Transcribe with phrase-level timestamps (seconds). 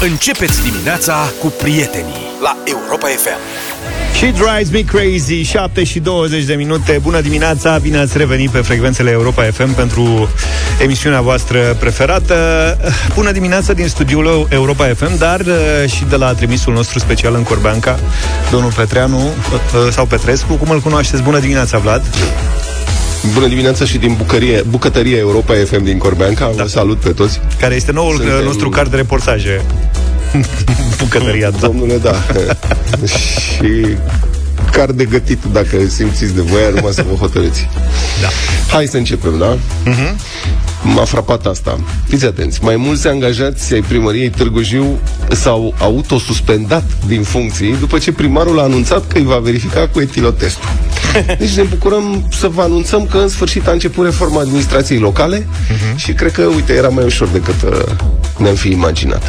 [0.00, 3.38] Începeți dimineața cu prietenii la Europa FM.
[4.14, 6.98] She Drives Me Crazy, 7 și 20 de minute.
[7.02, 10.28] Bună dimineața, bine ați revenit pe frecvențele Europa FM pentru
[10.82, 12.34] emisiunea voastră preferată.
[13.14, 17.42] Bună dimineața din studioul Europa FM, dar uh, și de la trimisul nostru special în
[17.42, 17.98] Corbeanca,
[18.50, 21.22] domnul Petreanu, uh, sau Petrescu, cum îl cunoașteți?
[21.22, 22.02] Bună dimineața, Vlad!
[23.34, 26.52] Bună dimineața și din bucărie, bucătăria Europa FM din Corbeanca.
[26.56, 26.62] Da.
[26.62, 27.40] Vă salut pe toți.
[27.60, 28.44] Care este noul uh, Suntem...
[28.44, 29.64] nostru card de reportaje.
[31.02, 31.58] bucătăria, da.
[31.58, 32.14] Domnule, da.
[33.14, 33.96] și
[34.76, 37.68] car de gătit, dacă simțiți de voie, numai să vă hotărâți.
[38.22, 38.28] Da.
[38.72, 39.56] Hai să începem, da?
[39.56, 40.14] Uh-huh.
[40.82, 41.80] M-a frapat asta.
[42.08, 42.58] Fiți atenți.
[42.62, 44.98] Mai mulți angajați ai primăriei Târgu Jiu
[45.30, 50.68] s-au autosuspendat din funcții după ce primarul a anunțat că îi va verifica cu etilotestul.
[51.38, 55.96] Deci ne bucurăm să vă anunțăm că în sfârșit a început reforma administrației locale uh-huh.
[55.96, 57.82] și cred că, uite, era mai ușor decât uh,
[58.38, 59.22] ne-am fi imaginat.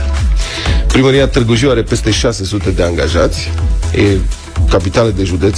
[0.87, 3.51] Primăria Târgu Jiu are peste 600 de angajați.
[3.95, 4.17] E
[4.69, 5.57] capitală de județ,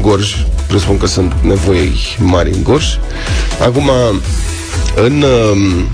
[0.00, 0.34] Gorj.
[0.66, 2.86] Presupun că sunt nevoi mari în Gorj.
[3.62, 3.90] Acum,
[4.94, 5.88] în, um,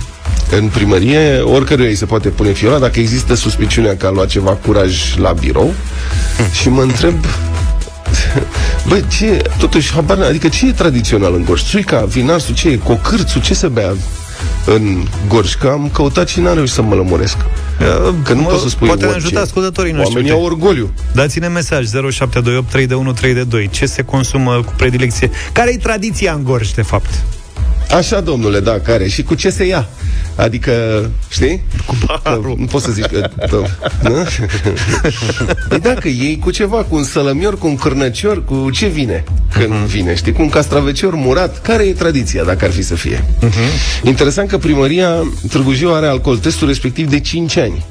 [0.50, 4.50] în primărie, oricăruia îi se poate pune fiola dacă există suspiciunea că a luat ceva
[4.50, 5.74] curaj la birou
[6.60, 7.14] și mă întreb
[8.88, 11.62] Băi, ce, totuși, habar, adică ce e tradițional în Gorj?
[11.62, 12.76] Țuica, vinarsul, ce e?
[12.76, 13.94] Cocârțul, ce se bea
[14.66, 15.54] în Gorj?
[15.54, 17.36] Că am căutat și n-am reușit să mă lămuresc.
[18.22, 20.14] Că nu poți să spui Poate ne ajuta ascultătorii noștri.
[20.14, 20.90] Oamenii au orgoliu.
[21.14, 23.68] Dați-ne mesaj 0728 321 322.
[23.68, 25.30] Ce se consumă cu predilecție?
[25.52, 27.24] Care e tradiția în Gorj, de fapt?
[27.90, 29.08] Așa, domnule, da, care?
[29.08, 29.88] Și cu ce se ia?
[30.36, 30.72] Adică,
[31.28, 31.62] știi?
[31.86, 32.54] Cu paharul.
[32.58, 33.30] Nu pot să zic că...
[34.02, 34.26] Nu?
[35.68, 39.72] Păi dacă iei cu ceva, cu un sălămior, cu un cârnăcior, cu ce vine când
[39.72, 39.86] uh-huh.
[39.86, 40.32] vine, știi?
[40.32, 41.62] Cu un castravecior murat.
[41.62, 43.24] Care e tradiția, dacă ar fi să fie?
[43.42, 44.02] Uh-huh.
[44.02, 47.84] Interesant că primăria Târgu Jiu are alcool testul respectiv de 5 ani.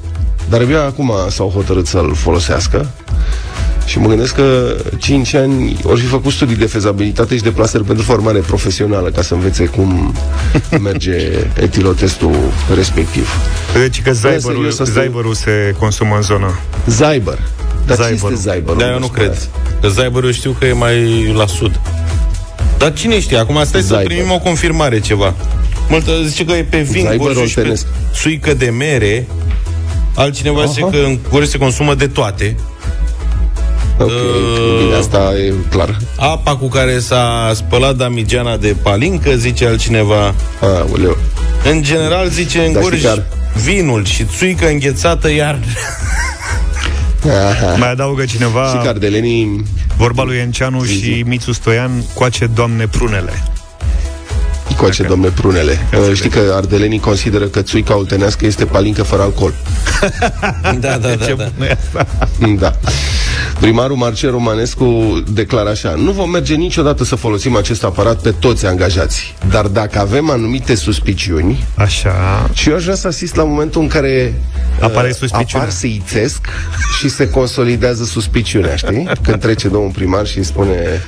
[0.48, 2.90] Dar abia acum s-au hotărât să-l folosească.
[3.86, 7.84] Și mă gândesc că 5 ani ori fi făcut studii de fezabilitate și de plasări
[7.84, 10.14] pentru formare profesională ca să învețe cum
[10.82, 11.16] merge
[11.60, 12.36] etilotestul
[12.74, 13.28] respectiv.
[13.72, 16.58] Deci că Zyberul, Zyberul se consumă în zonă.
[16.86, 17.38] Zyber.
[17.86, 18.08] Dar Zyber.
[18.08, 18.78] ce este Zyberul?
[18.78, 19.48] Da, eu nu cred.
[19.80, 21.80] Că Zyberul știu că e mai la sud.
[22.78, 23.38] Dar cine știe?
[23.38, 23.98] Acum stai Zyber.
[23.98, 25.34] să primim o confirmare ceva.
[25.88, 27.80] Multă zice că e pe vin, și pe
[28.14, 29.26] suică de mere.
[30.14, 30.70] Altcineva Aha.
[30.70, 32.56] zice că în Gorj se consumă de toate.
[33.98, 35.96] Ok, uh, bine, asta e clar.
[36.16, 40.34] Apa cu care s-a spălat damigeana de palincă, zice altcineva.
[40.60, 41.16] Aoleu.
[41.70, 43.04] În general, zice în Gorj,
[43.64, 45.58] vinul și țuică înghețată iar...
[47.50, 47.74] Aha.
[47.76, 49.64] Mai adaugă cineva Și cardelenii
[49.96, 53.32] Vorba lui Enceanu și Mițu Stoian Coace, doamne, prunele
[54.76, 55.86] Coace, domne Prunele.
[55.92, 59.54] Uh, știi că ardelenii consideră că țuica oltenească este palincă fără alcool.
[60.62, 61.14] da, da, da.
[61.18, 62.46] da.
[62.58, 62.72] da.
[63.60, 68.66] Primarul Marcel Romanescu declară așa Nu vom merge niciodată să folosim acest aparat pe toți
[68.66, 73.80] angajații Dar dacă avem anumite suspiciuni Așa Și eu aș vrea să asist la momentul
[73.80, 74.34] în care
[74.80, 76.48] Apare uh, apar să ițesc
[76.98, 79.08] și se consolidează suspiciunea, știi?
[79.22, 81.02] Când trece domnul primar și îi spune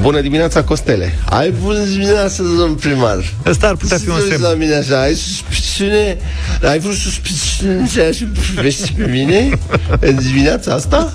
[0.00, 1.18] Bună dimineața, Costele!
[1.24, 3.34] Ai bună dimineața, domn primar!
[3.44, 4.42] Asta ar putea fi un semn.
[4.42, 6.18] la mine așa, ai suspiciune?
[6.62, 9.58] Ai vreo suspiciune ce și privești pe mine
[10.00, 11.12] în dimineața asta?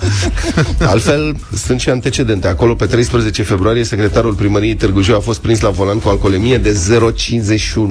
[0.79, 1.35] Altfel,
[1.65, 2.47] sunt și antecedente.
[2.47, 6.57] Acolo, pe 13 februarie, secretarul primăriei Târgu Jiu a fost prins la volan cu alcoolemie
[6.57, 6.79] de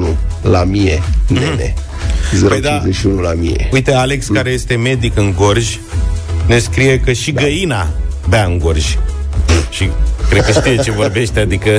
[0.02, 1.74] 0,51 la mie, nene.
[2.44, 2.82] 0,51 păi da.
[3.20, 3.68] la mie.
[3.72, 5.78] Uite, Alex, care este medic în Gorj,
[6.46, 7.40] ne scrie că și da.
[7.40, 7.90] găina
[8.28, 8.96] bea în Gorj.
[9.70, 9.90] Și
[10.28, 11.70] cred că știe ce vorbește, adică...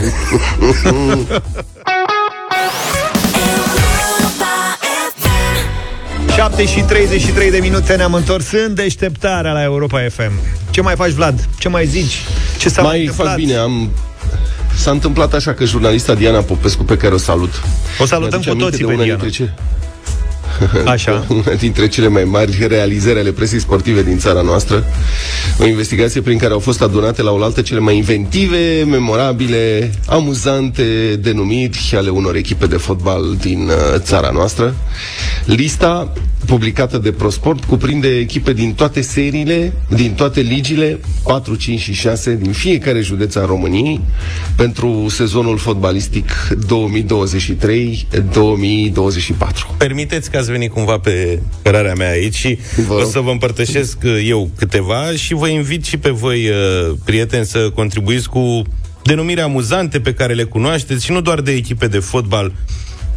[6.35, 10.31] 7 și 33 de minute ne-am întors în deșteptarea la Europa FM.
[10.69, 11.47] Ce mai faci, Vlad?
[11.59, 12.21] Ce mai zici?
[12.57, 13.27] Ce s-a mai, mai întâmplat?
[13.27, 13.91] fac bine, am
[14.75, 17.61] S-a întâmplat așa că jurnalista Diana Popescu, pe care o salut
[17.99, 19.49] O salutăm cu toții pe Diana ce...
[20.85, 21.25] Așa.
[21.27, 24.83] Una dintre cele mai mari realizări ale presei sportive din țara noastră.
[25.59, 31.93] O investigație prin care au fost adunate la oaltă cele mai inventive, memorabile, amuzante denumiri
[31.95, 34.75] ale unor echipe de fotbal din uh, țara noastră.
[35.45, 36.13] Lista
[36.51, 42.35] publicată de ProSport cuprinde echipe din toate seriile, din toate ligile, 4, 5 și 6
[42.35, 43.99] din fiecare județ al României
[44.55, 46.57] pentru sezonul fotbalistic 2023-2024.
[49.77, 52.57] Permiteți că ați venit cumva pe cărarea mea aici și
[52.87, 56.95] vă o să vă împărtășesc uh, eu câteva și vă invit și pe voi, uh,
[57.05, 58.61] prieteni, să contribuiți cu
[59.03, 62.51] denumiri amuzante pe care le cunoașteți și nu doar de echipe de fotbal,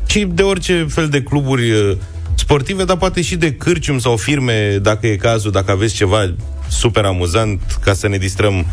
[0.06, 1.96] ci de orice fel de cluburi uh,
[2.34, 6.34] sportive, dar poate și de cârcium sau firme, dacă e cazul, dacă aveți ceva
[6.69, 8.66] super amuzant ca să ne distrăm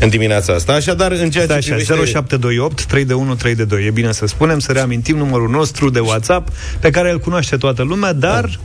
[0.00, 0.72] în dimineața asta.
[0.72, 1.92] Așadar, în ceea ce așa, privește...
[1.94, 3.86] 0728 321 322.
[3.86, 6.48] E bine să spunem, să reamintim numărul nostru de WhatsApp,
[6.80, 8.44] pe care îl cunoaște toată lumea, dar...
[8.44, 8.62] Da.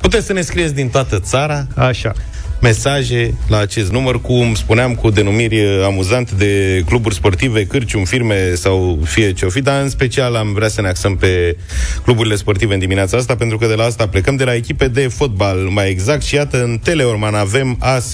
[0.00, 1.66] Puteți să ne scrieți din toată țara.
[1.74, 2.12] Așa
[2.60, 8.98] mesaje la acest număr, cum spuneam, cu denumiri amuzante de cluburi sportive, cârcium, firme sau
[9.04, 11.56] fie ce o fi, dar în special am vrea să ne axăm pe
[12.02, 15.08] cluburile sportive în dimineața asta, pentru că de la asta plecăm de la echipe de
[15.08, 18.12] fotbal, mai exact, și iată, în Teleorman avem AS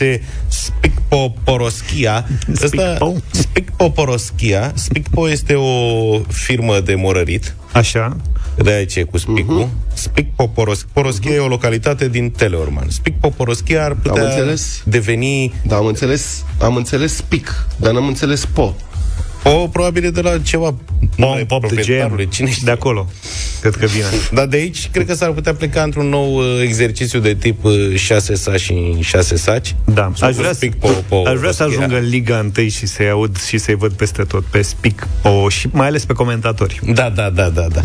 [0.48, 2.28] Spicpo Poroschia.
[2.52, 3.14] Spicpo?
[3.30, 4.72] Spicpo Poroschia.
[4.74, 7.54] Spicpo este o firmă de morărit.
[7.72, 8.16] Așa
[8.62, 9.64] de aici e cu Spicul.
[9.64, 9.94] Uh-huh.
[9.94, 11.36] Spic Poporoschia Poroschia uh-huh.
[11.36, 12.88] e o localitate din Teleorman.
[12.88, 14.82] Spic Poporoschia ar putea am înțeles.
[14.84, 15.54] deveni...
[15.66, 18.74] Da, am înțeles, am înțeles Spic, dar n-am înțeles Po.
[19.54, 20.74] O, probabil e de la ceva
[21.16, 22.62] Pom, pop de gem, cine știe?
[22.64, 23.08] De acolo,
[23.60, 24.04] cred că vine.
[24.32, 27.94] Dar de aici, cred că s-ar putea pleca într-un nou uh, exercițiu de tip uh,
[27.94, 29.74] 6 saci și 6 saci.
[29.84, 33.08] Da, aș vrea, speak po, po, aș vrea să ajungă în Liga 1 și să-i
[33.08, 36.80] aud și să-i văd peste tot, pe Speak Po și mai ales pe comentatori.
[36.94, 37.80] Da, da, da, da, da.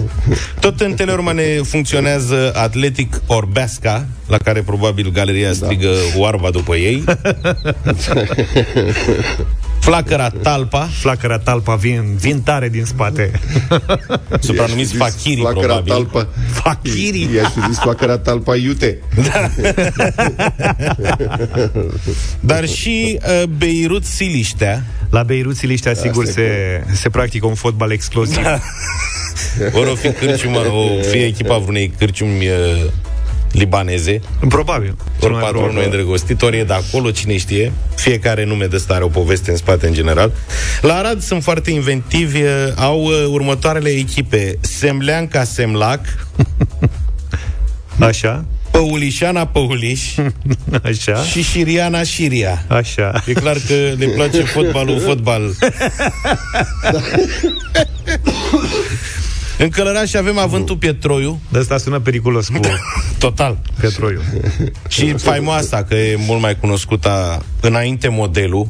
[0.59, 6.19] Tot în Teleormane funcționează Atletic Orbesca, la care probabil galeria strigă da.
[6.19, 7.03] oarba după ei.
[9.81, 10.89] Flacăra Talpa.
[10.99, 13.31] Flacăra Talpa vin, vin tare din spate.
[14.39, 15.93] Supranumiți Fachiri, probabil.
[15.93, 16.27] Talpa.
[16.51, 17.29] Fachiri.
[17.35, 18.99] I-aș fi zis Flacăra Talpa iute.
[19.15, 19.49] Da.
[22.39, 24.83] Dar și uh, Beirut Siliștea.
[25.09, 26.47] La Beirut Siliștea, sigur, se,
[26.93, 28.43] se practică un fotbal explosiv.
[28.43, 28.59] Da.
[29.73, 32.91] Ori o fi cârciumă, o fi echipa vreunei cârciumi uh,
[33.51, 34.21] libaneze.
[34.47, 34.95] Probabil.
[35.19, 37.71] Ori patronul e îndrăgostit, ori e de acolo, cine știe.
[37.95, 40.31] Fiecare nume de stare o poveste în spate, în general.
[40.81, 42.39] La Arad sunt foarte inventivi,
[42.75, 44.57] au uh, următoarele echipe.
[44.59, 45.99] Semleanca Semlac.
[47.99, 48.45] Așa.
[48.71, 50.01] Păulișana Păuliș
[50.83, 55.41] Așa Și Șiriana Șiria Așa E clar că le place fotbalul fotbal
[59.61, 61.39] În Călăraș avem avântul Pietroiu.
[61.49, 62.59] De asta sună periculos cu...
[63.17, 63.57] Total.
[63.79, 64.21] Pietroiu.
[64.87, 68.67] Și faimoasa, că e mult mai cunoscută înainte modelul.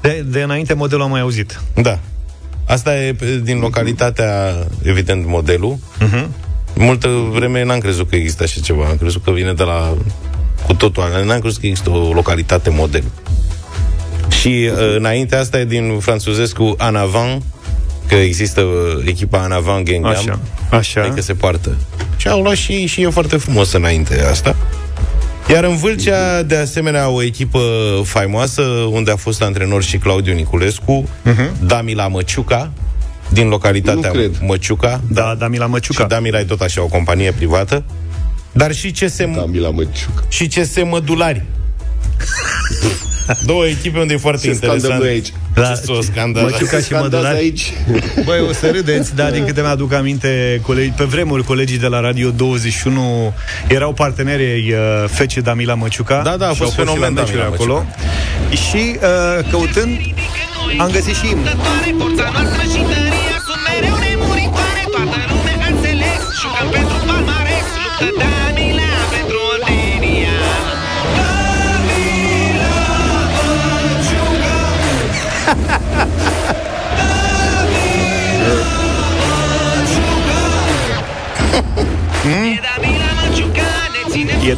[0.00, 1.60] De, de înainte modelul am mai auzit.
[1.74, 1.98] Da.
[2.66, 5.76] Asta e din localitatea, evident, modelul.
[5.76, 6.26] Uh-huh.
[6.74, 8.84] Multă vreme n-am crezut că există așa ceva.
[8.84, 9.94] Am crezut că vine de la
[10.66, 11.02] cu totul.
[11.24, 13.04] N-am crezut că există o localitate model.
[14.40, 17.42] Și uh, înainte asta e din franțuzescu Anavan,
[18.12, 20.38] că există uh, echipa în avant Gengham, așa,
[20.70, 21.02] așa.
[21.02, 21.76] Adică se poartă.
[22.16, 24.56] Și au luat și, și e foarte frumos înainte asta.
[25.48, 27.60] Iar în Vâlcea, de asemenea, o echipă
[28.04, 31.50] faimoasă, unde a fost antrenor și Claudiu Niculescu, uh-huh.
[31.66, 32.70] Damila Măciuca,
[33.28, 35.00] din localitatea Măciuca.
[35.08, 36.02] Da, da, Damila Măciuca.
[36.02, 37.84] Și Damila e tot așa o companie privată.
[38.52, 39.30] Dar și ce se...
[39.34, 40.22] Damila Măciuca.
[40.28, 41.42] Și ce se Mădulari.
[43.44, 45.02] Două echipe unde e foarte Ce interesant.
[45.02, 45.32] aici.
[45.54, 46.42] Da, ce scandal.
[46.42, 47.34] Măciuca și Mădular.
[47.34, 47.72] aici.
[48.26, 52.00] Băi, o să râdeți, dar din câte mi-aduc aminte, colegi, pe vremuri colegii de la
[52.00, 53.34] Radio 21
[53.68, 54.78] erau partenerii uh,
[55.08, 56.20] Fece Damila Măciuca.
[56.24, 57.84] Da, da, a fost fenomen Damila acolo.
[58.50, 59.98] Și uh, căutând,
[60.78, 61.56] am găsit și imnul.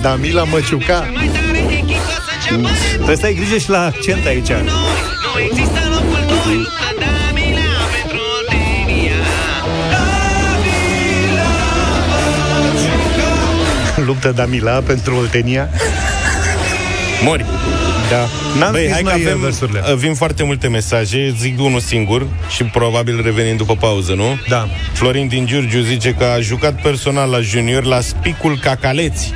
[0.05, 1.07] Damila Măciuca.
[2.95, 4.49] Trebuie să ai grijă și la accent aici.
[4.49, 6.19] Nu există locul
[13.97, 15.69] 2 Luptă Damila pentru Oltenia.
[17.23, 17.45] Mori
[18.15, 18.29] da.
[18.59, 19.95] N-am Băi, hai că avem, versurile.
[19.97, 24.39] Vin foarte multe mesaje, zic unul singur și probabil revenim după pauză, nu?
[24.49, 24.69] Da.
[24.93, 29.33] Florin din Giurgiu zice că a jucat personal la junior la Spicul Cacaleți.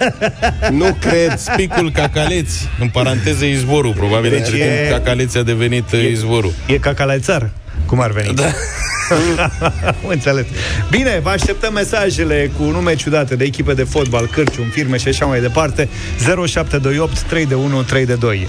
[0.80, 1.38] nu cred.
[1.38, 4.76] Spicul Cacaleți, în paranteză izvorul, probabil deci între e...
[4.76, 6.52] timp Cacaleți a devenit e, izvorul.
[6.66, 7.50] E Cacalețar.
[7.86, 8.34] Cum ar veni?
[8.34, 8.44] Da.
[10.08, 10.46] Înțeles.
[10.90, 15.26] Bine, vă așteptăm mesajele cu nume ciudate de echipe de fotbal, cârcium, firme și așa
[15.26, 15.88] mai departe.
[16.46, 18.48] 0728 3 de 1 3 de 2.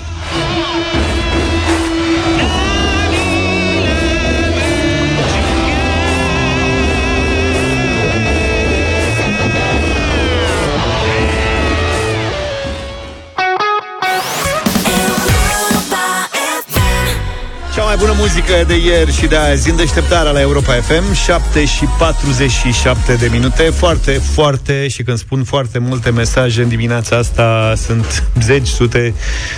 [18.00, 23.14] Bună muzică de ieri și de azi în deșteptarea la Europa FM 7 și 47
[23.14, 23.64] de minute.
[23.64, 29.14] Foarte, foarte și când spun foarte multe mesaje în dimineața asta Sunt zeci, sute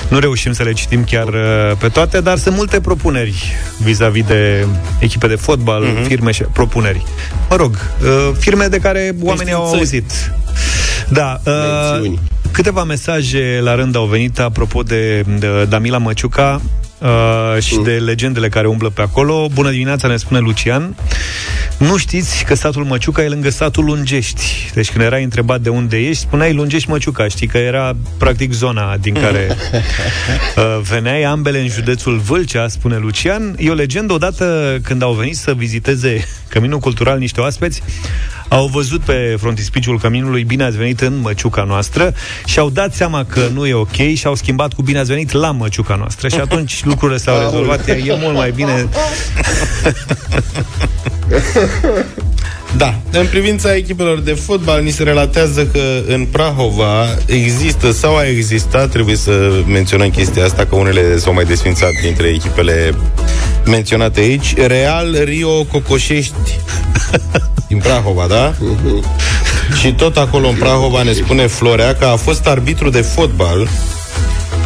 [0.07, 4.65] Nu reușim să le citim chiar uh, pe toate Dar sunt multe propuneri vis-a-vis de
[4.99, 6.07] echipe de fotbal, uh-huh.
[6.07, 7.05] firme și propuneri.
[7.49, 10.11] Mă rog, uh, firme de care oamenii au auzit.
[11.09, 12.11] Da, uh,
[12.51, 16.61] câteva mesaje la rând au venit apropo de, de Damila Măciuca
[17.01, 17.83] uh, și mm.
[17.83, 19.47] de legendele care umblă pe acolo.
[19.53, 20.95] Bună dimineața, ne spune Lucian.
[21.77, 24.71] Nu știți că satul Măciuca e lângă satul Lungești.
[24.73, 27.27] Deci când erai întrebat de unde ești, spuneai Lungești Măciuca.
[27.27, 29.47] Știi că era practic zona din care
[30.57, 33.55] uh, veneai ambele în județul Vâlcea, spune Lucian.
[33.57, 37.81] E o legendă odată când au venit să viziteze Căminul Cultural niște oaspeți,
[38.51, 42.13] au văzut pe frontispiciul căminului Bine ați venit în măciuca noastră
[42.45, 45.31] și au dat seama că nu e ok și au schimbat cu Bine ați venit
[45.31, 47.87] la măciuca noastră și atunci lucrurile s-au rezolvat.
[47.87, 48.87] E mult mai bine
[52.77, 58.27] Da, în privința echipelor de fotbal, ni se relatează că în Prahova există sau a
[58.27, 62.93] existat, trebuie să menționăm chestia asta, că unele s-au mai desfințat dintre echipele
[63.65, 66.33] menționate aici, Real Rio Cocoșești
[67.71, 68.53] din Prahova, da?
[69.79, 73.67] și tot acolo în Prahova ne spune Florea că a fost arbitru de fotbal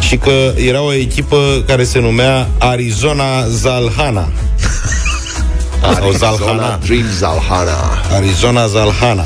[0.00, 4.28] și că era o echipă care se numea Arizona Zalhana.
[5.98, 6.78] Sau Zalhana.
[6.84, 8.02] Dream Zalhana.
[8.12, 9.24] Arizona Zalhana.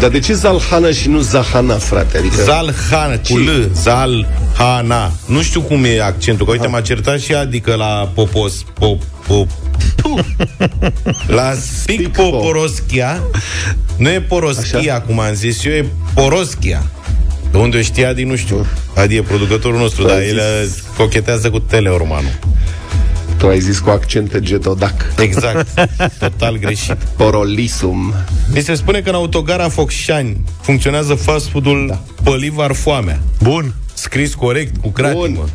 [0.00, 2.18] Dar de ce Zalhana și nu Zahana, frate?
[2.18, 2.42] Adică...
[2.42, 5.12] Zalhana, cu L, Zalhana.
[5.26, 9.48] Nu știu cum e accentul, că uite, m-a certat și adică la popos, pop, pop,
[11.38, 13.22] la Spic Poporoschia
[13.96, 15.00] Nu e Poroschia, Așa?
[15.00, 15.84] cum am zis eu E
[16.14, 16.82] Poroschia
[17.50, 20.40] De unde o știa Adi, nu știu Adi e producătorul nostru, dar el
[20.96, 22.38] cochetează cu teleormanul
[23.38, 25.12] tu ai zis cu accent getodac.
[25.18, 25.68] Exact.
[26.18, 26.96] Total greșit.
[27.16, 28.14] Porolisum.
[28.52, 32.00] Mi se spune că în autogara Focșani funcționează fast food-ul da.
[32.22, 33.20] Pălivar Foamea.
[33.42, 33.74] Bun.
[33.94, 35.48] Scris corect, cu cratimă.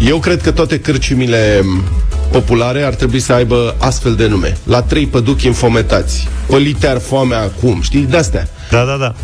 [0.00, 1.64] Eu cred că toate cârciumile
[2.30, 4.56] populare ar trebui să aibă astfel de nume.
[4.64, 6.28] La trei păduchi infometați.
[6.46, 8.06] Pălitear foamea acum, știi?
[8.10, 8.48] De-astea.
[8.70, 9.14] Da, da, da.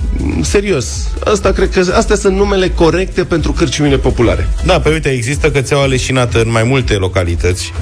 [0.43, 1.09] Serios.
[1.25, 4.49] Asta cred că astea sunt numele corecte pentru cârciumile populare.
[4.65, 7.73] Da, pe uite, există cățeaua leșinată în mai multe localități.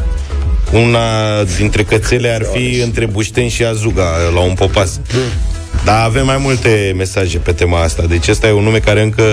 [0.72, 4.04] Una dintre cățele ar fi între Bușteni și Azuga,
[4.34, 5.00] la un popas.
[5.84, 8.02] Dar avem mai multe mesaje pe tema asta.
[8.08, 9.24] Deci ăsta e un nume care încă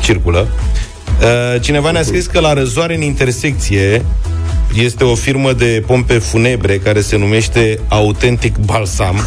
[0.00, 0.48] circulă.
[1.20, 4.04] Uh, cineva ne-a scris că la răzoare în intersecție
[4.74, 9.26] este o firmă de pompe funebre care se numește Authentic Balsam.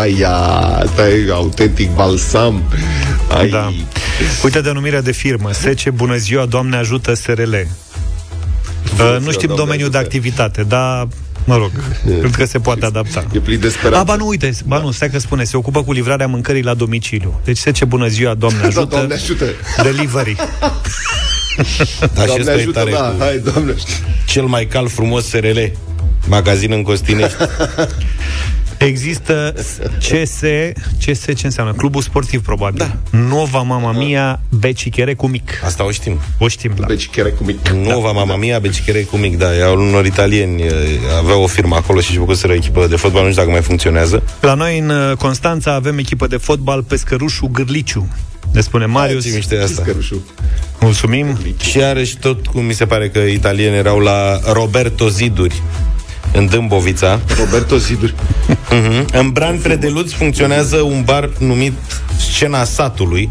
[0.00, 0.84] Aia,
[1.26, 2.62] e autentic balsam.
[3.38, 3.48] Ai.
[3.48, 3.72] Da.
[4.44, 5.52] Uite denumirea de firmă.
[5.52, 7.52] Sece, bună ziua, Doamne ajută SRL.
[7.52, 11.08] Uh, nu știm domeniul de activitate, dar
[11.44, 11.70] Mă rog,
[12.18, 13.24] cred că se poate adapta.
[13.32, 13.98] E plin de speranță.
[13.98, 16.74] A, ba nu, uite, ba nu, stai că spune, se ocupă cu livrarea mâncării la
[16.74, 17.40] domiciliu.
[17.44, 18.86] Deci se ce bună ziua, Doamne da, ajută.
[18.86, 19.44] doamne ajută.
[19.82, 20.36] Delivery.
[22.14, 23.74] da, doamne ajută, tare da, hai, doamne.
[24.26, 25.58] Cel mai cal frumos SRL,
[26.26, 27.36] magazin în Costinești.
[28.78, 29.54] Există
[29.98, 30.40] CS,
[31.04, 31.72] CS ce înseamnă?
[31.72, 32.78] Clubul sportiv, probabil.
[32.78, 33.18] Da.
[33.18, 35.62] Nova Mama Mia, Becichere cu mic.
[35.64, 36.20] Asta o știm.
[36.38, 36.86] O știm, da.
[36.86, 37.68] Becichere cu mic.
[37.68, 38.12] Nova da.
[38.12, 39.46] Mama Mia, Becichere cu mic, da.
[39.66, 40.62] Au unor italieni,
[41.18, 44.22] aveau o firmă acolo și făcuseră echipă de fotbal, nu știu dacă mai funcționează.
[44.40, 48.08] La noi, în uh, Constanța, avem echipă de fotbal Pescărușul Gârliciu.
[48.52, 49.46] Ne spune Marius.
[49.48, 49.82] Da, asta.
[50.80, 51.38] Mulțumim.
[51.60, 55.62] Și are și tot cum mi se pare că italieni erau la Roberto Ziduri
[56.34, 57.20] în Dâmbovița.
[57.38, 58.14] Roberto Ziduri.
[58.14, 59.04] Uh-huh.
[59.12, 61.72] În Bran Predeluț funcționează un bar numit
[62.16, 63.28] Scena Satului.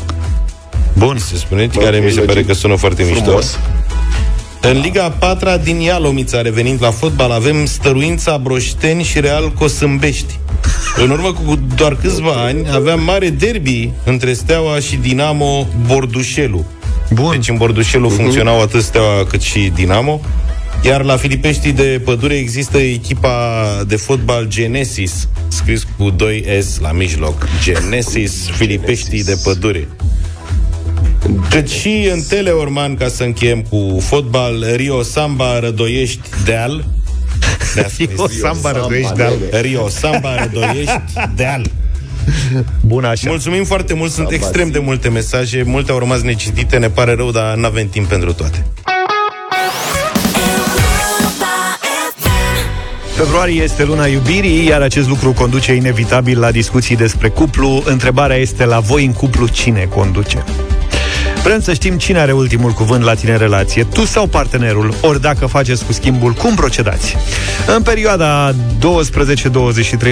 [0.94, 1.18] Bun.
[1.18, 3.28] Se spune, Bă, care mi se pare că sună foarte frumos.
[3.28, 3.58] mișto.
[4.68, 10.40] În Liga 4 din Ialomița, revenind la fotbal, avem Stăruința Broșteni și Real Cosâmbești.
[10.96, 16.66] În urmă cu doar câțiva ani aveam mare derby între Steaua și Dinamo Bordușelu.
[17.10, 17.32] Bun.
[17.32, 18.16] Deci în Bordușelu uh-huh.
[18.16, 20.22] funcționau atât Steaua cât și Dinamo.
[20.82, 27.48] Iar la Filipești de Pădure există echipa de fotbal Genesis, scris cu 2S la mijloc.
[27.64, 29.88] Genesis Filipești de Pădure.
[31.50, 36.86] Cât și în Teleorman, ca să încheiem cu fotbal, Rio Samba Rădoiești Deal.
[37.76, 39.34] Rio Samba Rădoiești Deal.
[39.52, 41.02] Rio Samba Rădoiești
[41.36, 41.66] Deal.
[42.82, 43.30] Bun, așa.
[43.30, 47.32] Mulțumim foarte mult, sunt extrem de multe mesaje, multe au rămas necitite, ne pare rău,
[47.32, 48.66] dar nu avem timp pentru toate.
[53.16, 57.84] Februarie este luna iubirii, iar acest lucru conduce inevitabil la discuții despre cuplu.
[57.86, 60.44] Întrebarea este la voi în cuplu cine conduce?
[61.44, 65.22] Vrem să știm cine are ultimul cuvânt la tine în relație, tu sau partenerul, ori
[65.22, 67.16] dacă faceți cu schimbul, cum procedați?
[67.76, 68.56] În perioada 12-23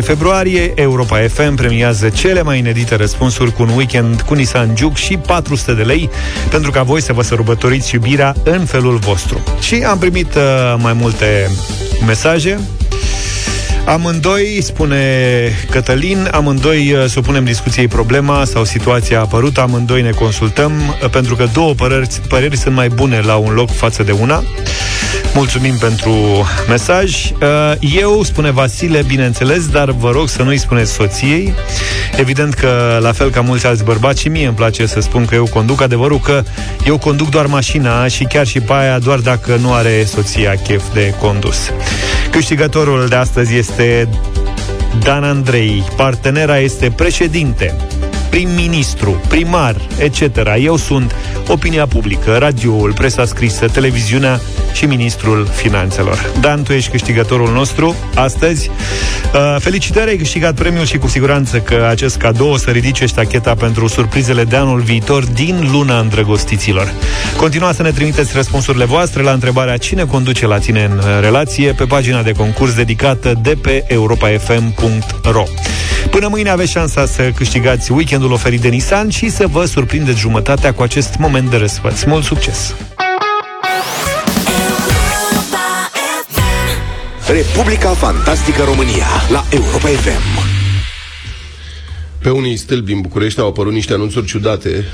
[0.01, 5.17] februarie, Europa FM premiază cele mai inedite răspunsuri cu un weekend cu Nissan Juke și
[5.17, 6.09] 400 de lei
[6.49, 9.43] pentru ca voi să vă sărbătoriți iubirea în felul vostru.
[9.59, 11.51] Și am primit uh, mai multe
[12.05, 12.59] mesaje
[13.85, 14.97] Amândoi, spune
[15.69, 20.71] Cătălin, amândoi uh, supunem discuției problema sau situația apărută, amândoi ne consultăm,
[21.03, 24.43] uh, pentru că două păreri, păreri sunt mai bune la un loc față de una.
[25.33, 26.13] Mulțumim pentru
[26.67, 27.31] mesaj.
[27.31, 31.53] Uh, eu, spune Vasile, bineînțeles, dar vă rog să nu-i spuneți soției.
[32.17, 35.35] Evident că, la fel ca mulți alți bărbați, și mie îmi place să spun că
[35.35, 35.81] eu conduc.
[35.81, 36.43] Adevărul că
[36.85, 40.83] eu conduc doar mașina și chiar și pe aia doar dacă nu are soția chef
[40.93, 41.71] de condus.
[42.31, 44.09] Câștigătorul de astăzi este
[45.03, 45.83] Dan Andrei.
[45.95, 47.75] Partenera este președinte
[48.31, 50.37] prim-ministru, primar, etc.
[50.61, 51.15] Eu sunt
[51.47, 54.41] opinia publică, radioul, presa scrisă, televiziunea
[54.73, 56.31] și ministrul finanțelor.
[56.39, 58.69] Dan, tu ești câștigătorul nostru astăzi.
[59.33, 63.55] Uh, felicitări, ai câștigat premiul și cu siguranță că acest cadou o să ridice ștacheta
[63.55, 66.93] pentru surprizele de anul viitor din luna îndrăgostiților.
[67.37, 71.83] Continuați să ne trimiteți răspunsurile voastre la întrebarea cine conduce la tine în relație pe
[71.83, 75.43] pagina de concurs dedicată de pe europafm.ro.
[76.09, 80.73] Până mâine aveți șansa să câștigați weekendul oferit de Nissan și să vă surprindeți jumătatea
[80.73, 82.03] cu acest moment de răsfăț.
[82.03, 82.75] Mult succes!
[87.27, 90.49] Republica Fantastică România la Europa FM.
[92.17, 94.85] Pe unii stâlpi în București au apărut niște anunțuri ciudate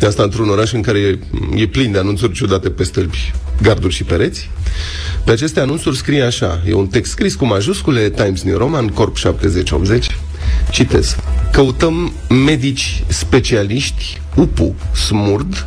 [0.00, 1.18] de asta într-un oraș în care e,
[1.54, 3.32] e plin de anunțuri ciudate pe stâlpi,
[3.62, 4.50] garduri și pereți.
[5.24, 9.16] Pe aceste anunțuri scrie așa, e un text scris cu majuscule Times New Roman, Corp
[9.16, 10.06] 7080,
[10.70, 11.16] Citez.
[11.52, 15.66] Căutăm medici specialiști, UPU, SMURD,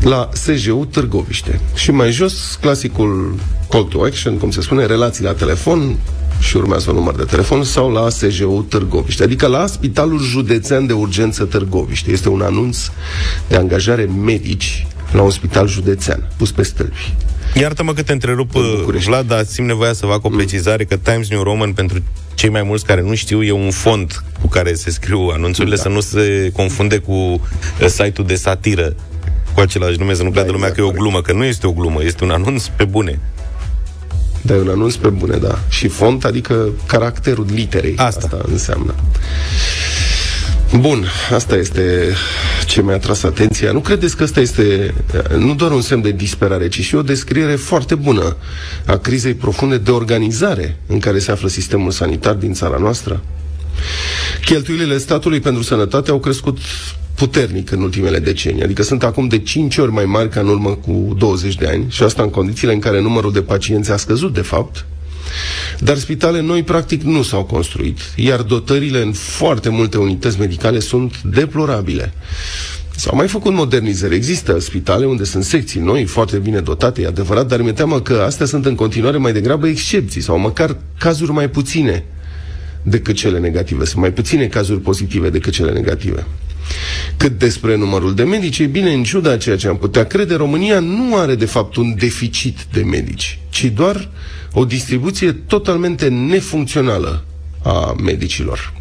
[0.00, 1.60] la SJU Târgoviște.
[1.74, 3.34] Și mai jos, clasicul
[3.68, 5.96] call to action, cum se spune, relații la telefon,
[6.42, 10.92] și urmează un număr de telefon sau la SJU Târgoviște, adică la Spitalul Județean de
[10.92, 12.10] Urgență Târgoviște.
[12.10, 12.78] Este un anunț
[13.48, 17.14] de angajare medici la un spital județean, pus pe stâlpi.
[17.54, 18.50] Iartă-mă că te întrerup,
[19.04, 22.02] Vlad, dar simt nevoia să fac o precizare că Times New Roman, pentru
[22.34, 25.82] cei mai mulți care nu știu, e un font cu care se scriu anunțurile, da.
[25.82, 27.40] să nu se confunde cu uh,
[27.86, 28.94] site-ul de satiră
[29.54, 31.44] cu același nume, să nu creadă da, lumea exact, că e o glumă, că nu
[31.44, 33.20] este o glumă, este un anunț pe bune.
[34.42, 35.58] Da, e un anunț pe bune, da.
[35.68, 37.94] Și font, adică caracterul literei.
[37.96, 38.94] Asta, asta înseamnă.
[40.80, 42.14] Bun, asta este
[42.66, 43.72] ce mi-a tras atenția.
[43.72, 44.94] Nu credeți că asta este
[45.38, 48.36] nu doar un semn de disperare, ci și o descriere foarte bună
[48.86, 53.22] a crizei profunde de organizare în care se află sistemul sanitar din țara noastră?
[54.44, 56.58] Cheltuielile statului pentru sănătate au crescut
[57.14, 60.70] puternic în ultimele decenii, adică sunt acum de 5 ori mai mari ca în urmă
[60.70, 64.34] cu 20 de ani și asta în condițiile în care numărul de pacienți a scăzut
[64.34, 64.84] de fapt,
[65.78, 71.22] dar spitale noi, practic, nu s-au construit, iar dotările în foarte multe unități medicale sunt
[71.22, 72.12] deplorabile.
[72.96, 74.14] S-au mai făcut modernizări.
[74.14, 78.22] Există spitale unde sunt secții noi, foarte bine dotate, e adevărat, dar mi-e teamă că
[78.26, 82.04] astea sunt în continuare mai degrabă excepții sau măcar cazuri mai puține
[82.82, 83.84] decât cele negative.
[83.84, 86.26] Sunt mai puține cazuri pozitive decât cele negative.
[87.16, 90.80] Cât despre numărul de medici, e bine, în ciuda ceea ce am putea crede, România
[90.80, 94.08] nu are de fapt un deficit de medici, ci doar
[94.52, 97.24] o distribuție totalmente nefuncțională
[97.62, 98.72] a medicilor.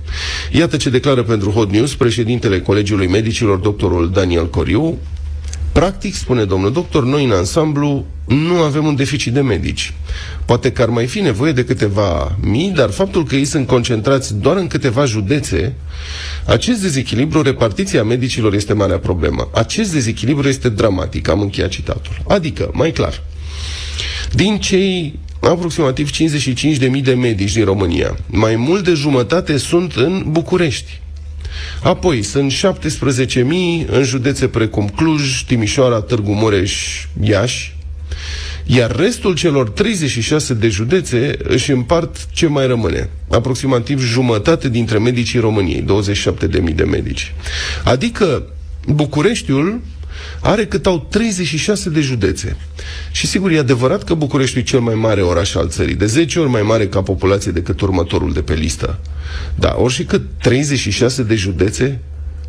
[0.52, 4.98] Iată ce declară pentru Hot News președintele Colegiului Medicilor, doctorul Daniel Coriu.
[5.72, 9.94] Practic, spune domnul doctor, noi în ansamblu nu avem un deficit de medici.
[10.46, 14.36] Poate că ar mai fi nevoie de câteva mii, dar faptul că ei sunt concentrați
[14.36, 15.74] doar în câteva județe,
[16.46, 19.50] acest dezechilibru, repartiția medicilor este marea problemă.
[19.54, 22.18] Acest dezechilibru este dramatic, am încheiat citatul.
[22.28, 23.24] Adică, mai clar,
[24.34, 28.18] din cei aproximativ 55.000 de medici din România.
[28.28, 31.00] Mai mult de jumătate sunt în București.
[31.84, 33.42] Apoi sunt 17.000
[33.86, 37.76] în județe precum Cluj, Timișoara, Târgu Mureș, Iași,
[38.66, 43.10] iar restul celor 36 de județe își împart ce mai rămâne.
[43.30, 45.86] Aproximativ jumătate dintre medicii României,
[46.70, 47.34] 27.000 de medici.
[47.84, 48.44] Adică
[48.88, 49.82] Bucureștiul
[50.42, 52.58] are cât au 36 de județe.
[53.12, 56.40] Și sigur, e adevărat că Bucureștiul e cel mai mare oraș al țării, de 10
[56.40, 59.00] ori mai mare ca populație decât următorul de pe listă.
[59.56, 62.00] Da, ori și cât 36 de județe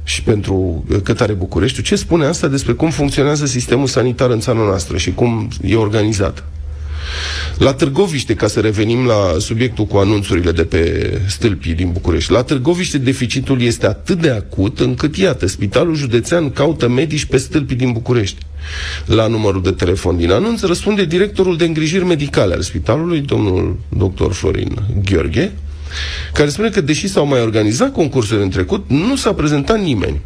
[0.05, 4.59] și pentru cât are Bucureștiul, ce spune asta despre cum funcționează sistemul sanitar în țara
[4.59, 6.45] noastră și cum e organizat?
[7.59, 12.43] La Târgoviște, ca să revenim la subiectul cu anunțurile de pe stâlpii din București, la
[12.43, 17.93] Târgoviște deficitul este atât de acut încât, iată, Spitalul Județean caută medici pe stâlpii din
[17.93, 18.37] București.
[19.07, 24.31] La numărul de telefon din anunț răspunde directorul de îngrijiri medicale al spitalului, domnul dr.
[24.31, 25.53] Florin Gheorghe,
[26.33, 30.21] care spune că, deși s-au mai organizat concursuri în trecut, nu s-a prezentat nimeni.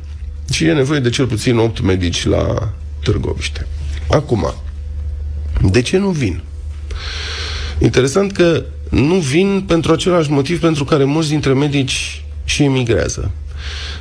[0.51, 3.67] Și e nevoie de cel puțin 8 medici la Târgoviște.
[4.11, 4.55] Acum,
[5.71, 6.43] de ce nu vin?
[7.79, 13.31] Interesant că nu vin pentru același motiv pentru care mulți dintre medici și emigrează.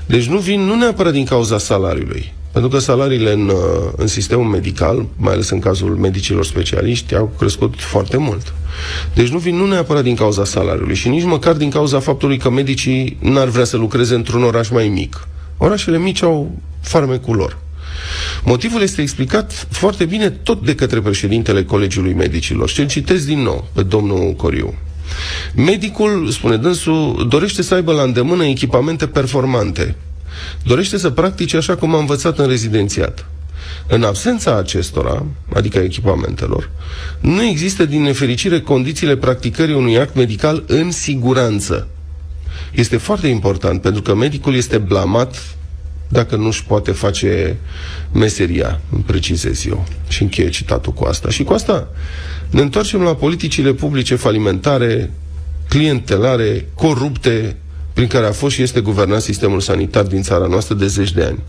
[0.05, 4.45] Deci nu vin nu neapărat din cauza salariului, pentru că salariile în, uh, în sistemul
[4.45, 8.53] medical, mai ales în cazul medicilor specialiști, au crescut foarte mult.
[9.13, 12.49] Deci nu vin nu neapărat din cauza salariului și nici măcar din cauza faptului că
[12.49, 15.27] medicii n-ar vrea să lucreze într-un oraș mai mic.
[15.57, 17.57] Orașele mici au farmecul lor.
[18.43, 23.41] Motivul este explicat foarte bine tot de către președintele Colegiului Medicilor și îl citesc din
[23.41, 24.73] nou pe domnul Coriu.
[25.55, 29.95] Medicul, spune dânsul, dorește să aibă la îndemână echipamente performante.
[30.63, 33.25] Dorește să practice așa cum a învățat în rezidențiat.
[33.87, 36.69] În absența acestora, adică echipamentelor,
[37.19, 41.87] nu există din nefericire condițiile practicării unui act medical în siguranță.
[42.71, 45.55] Este foarte important pentru că medicul este blamat
[46.07, 47.57] dacă nu-și poate face
[48.11, 49.85] meseria, îmi precizez eu.
[50.07, 51.29] Și încheie citatul cu asta.
[51.29, 51.87] Și cu asta
[52.49, 55.11] ne întoarcem la politicile publice falimentare,
[55.69, 57.55] clientelare, corupte,
[57.93, 61.23] prin care a fost și este guvernat sistemul sanitar din țara noastră de zeci de
[61.23, 61.39] ani.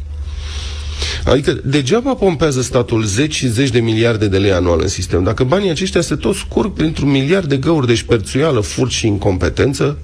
[1.24, 5.22] Adică degeaba pompează statul zeci și zeci de miliarde de lei anual în sistem.
[5.22, 9.98] Dacă banii aceștia se tot scurg printr-un miliard de găuri de șperțuială, furt și incompetență,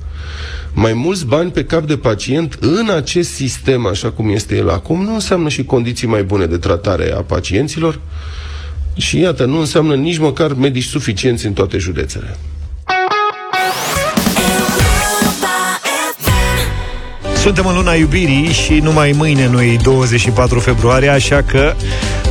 [0.75, 5.05] mai mulți bani pe cap de pacient în acest sistem, așa cum este el acum,
[5.05, 8.01] nu înseamnă și condiții mai bune de tratare a pacienților
[8.97, 12.37] și iată, nu înseamnă nici măcar medici suficienți în toate județele.
[17.37, 21.75] Suntem în luna iubirii și numai mâine nu e 24 februarie, așa că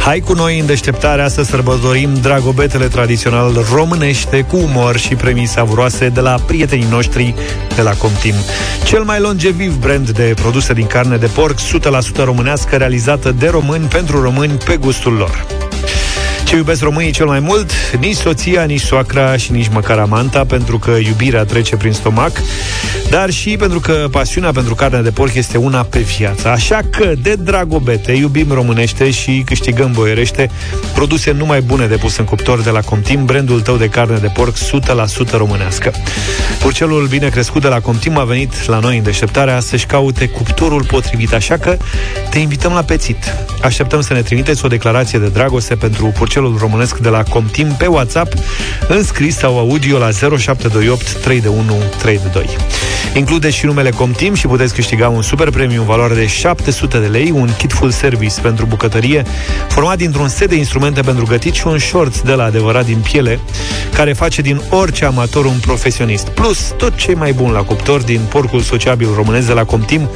[0.02, 6.10] hai cu noi în deșteptarea să sărbătorim dragobetele tradițional românește cu umor și premii savuroase
[6.10, 7.36] de la prietenii noștri
[7.76, 8.34] de la Comtim.
[8.84, 13.86] Cel mai longeviv brand de produse din carne de porc 100% românească realizată de români
[13.86, 15.71] pentru români pe gustul lor.
[16.52, 17.72] Ce iubesc românii cel mai mult?
[18.00, 22.32] Nici soția, nici soacra și nici măcar amanta, pentru că iubirea trece prin stomac,
[23.10, 26.48] dar și pentru că pasiunea pentru carne de porc este una pe viață.
[26.48, 30.50] Așa că, de dragobete, iubim românește și câștigăm boierește
[30.94, 34.32] produse numai bune de pus în cuptor de la Comtim, brandul tău de carne de
[34.34, 35.92] porc 100% românească.
[36.60, 40.84] Purcelul bine crescut de la Comtim a venit la noi în deșteptarea să-și caute cuptorul
[40.84, 41.78] potrivit, așa că
[42.30, 43.36] te invităm la pețit.
[43.62, 47.76] Așteptăm să ne trimiteți o declarație de dragoste pentru purcelul celul românesc de la Comtim
[47.78, 48.34] pe WhatsApp,
[48.88, 52.46] în scris sau audio la 0728 321 322.
[53.14, 57.06] Include și numele Comtim și puteți câștiga un super premiu în valoare de 700 de
[57.06, 59.24] lei, un kit full service pentru bucătărie,
[59.68, 63.40] format dintr-un set de instrumente pentru gătit și un short de la adevărat din piele,
[63.94, 66.28] care face din orice amator un profesionist.
[66.28, 70.10] Plus, tot ce mai bun la cuptor din porcul sociabil românesc de la Comtim,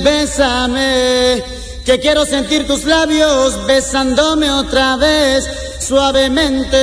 [0.04, 0.80] besame
[1.86, 6.78] Que quiero sentir tus labios besándome otra vez suavemente,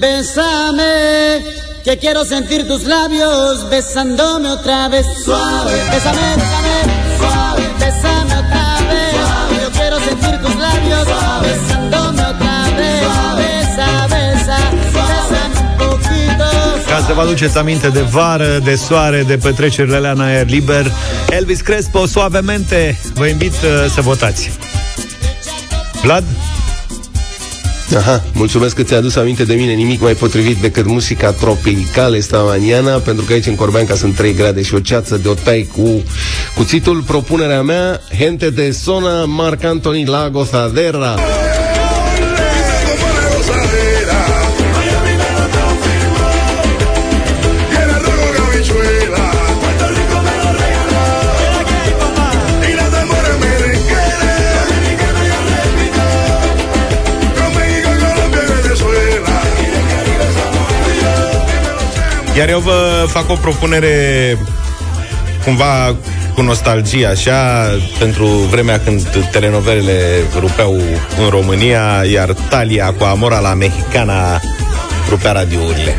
[0.00, 1.44] bésame,
[1.84, 5.06] que quiero sentir tus labios besándome otra vez.
[5.22, 6.84] Suave, bésame, bésame,
[7.18, 9.12] suave, bésame otra vez.
[9.16, 9.54] Suave.
[9.62, 11.48] Yo quiero sentir tus labios suave.
[11.48, 13.00] besándome otra vez.
[13.04, 13.48] Suave.
[13.58, 14.58] Besa, besa,
[14.96, 16.48] bésame un poquito.
[16.88, 20.92] Ca să vă aduceți aminte de vară, de soare, de petrecerile alea în aer liber,
[21.28, 24.50] Elvis Crespo, suavemente, vă invit uh, să votați.
[26.02, 26.24] Vlad?
[27.94, 29.72] Aha, mulțumesc că ți-a adus aminte de mine.
[29.72, 34.62] Nimic mai potrivit decât muzica tropicală Stamaniana Pentru că aici în Corbeanca sunt 3 grade
[34.62, 36.02] și o ceață de o tai cu
[36.56, 37.02] cuțitul.
[37.02, 41.14] Propunerea mea, Gente de Sona, Marc Antoni La Gozadera
[62.36, 64.38] Iar eu vă fac o propunere
[65.44, 65.96] cumva
[66.34, 69.98] cu nostalgie, așa, pentru vremea când telenovelele
[70.38, 70.74] rupeau
[71.22, 74.40] în România, iar Talia cu Amora la Mexicana
[75.08, 75.94] rupea radiourile.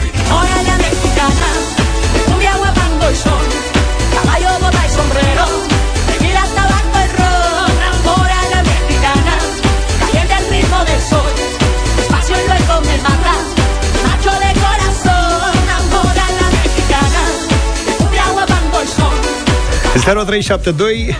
[20.07, 21.15] 0372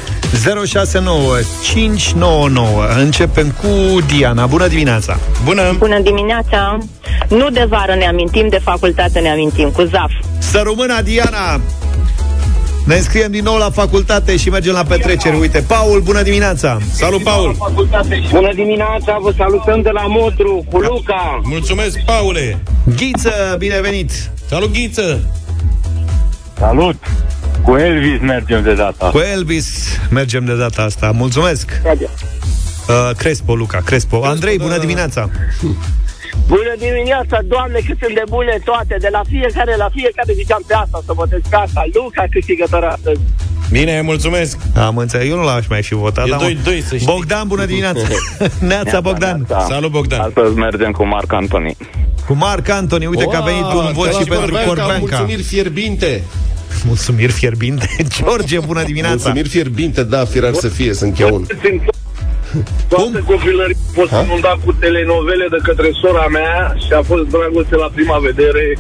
[0.66, 2.86] 069 599.
[2.98, 4.46] Începem cu Diana.
[4.46, 5.20] Bună dimineața!
[5.44, 5.76] Bună!
[5.78, 6.78] Bună dimineața!
[7.30, 10.12] Nu de vară ne amintim, de facultate ne amintim, cu ZAF.
[10.38, 11.60] Să rămână, Diana!
[12.86, 15.40] Ne înscriem din nou la facultate și mergem la petreceri.
[15.40, 16.78] Uite, Paul, bună dimineața!
[16.92, 17.56] Salut, Paul!
[18.32, 21.40] Bună dimineața, vă salutăm de la Modru, cu Luca!
[21.44, 22.64] Mulțumesc, Paule!
[22.96, 24.12] Ghiță, binevenit!
[24.50, 25.20] Salut, Ghiță!
[26.58, 26.96] Salut!
[27.68, 31.12] Cu Elvis mergem de data Cu Elvis mergem de data asta.
[31.12, 31.82] Mulțumesc!
[31.84, 34.26] Uh, Crespo, Luca, Crespo.
[34.26, 35.30] Andrei, bună dimineața!
[36.48, 40.74] Bună dimineața, doamne, cât sunt de bune toate De la fiecare, la fiecare ziceam pe
[40.74, 43.20] asta Să votez pe asta, Luca câștigător astăzi
[43.72, 44.58] Bine, mulțumesc.
[44.76, 46.26] Am înțeles, eu nu l-aș mai fi votat.
[46.28, 47.06] E 2-2, să știi.
[47.06, 48.08] Bogdan, bună dimineața.
[48.60, 49.46] Neața, Bogdan.
[49.48, 49.66] Neața.
[49.70, 50.20] Salut, Bogdan.
[50.20, 51.78] Astăzi mergem cu Marc Antoni.
[52.28, 54.98] Cu Marc Antoni, uite că a venit un vot și pentru Corbeanca.
[55.00, 56.24] Mulțumiri fierbinte.
[56.86, 57.88] Mulțumiri fierbinte.
[58.18, 59.14] George, bună dimineața.
[59.16, 61.46] Mulțumiri fierbinte, da, firar să fie, sunt cheaun.
[62.88, 67.76] Toată copilării a fost inundat cu telenovele de către sora mea Și a fost dragoste
[67.76, 68.78] la prima vedere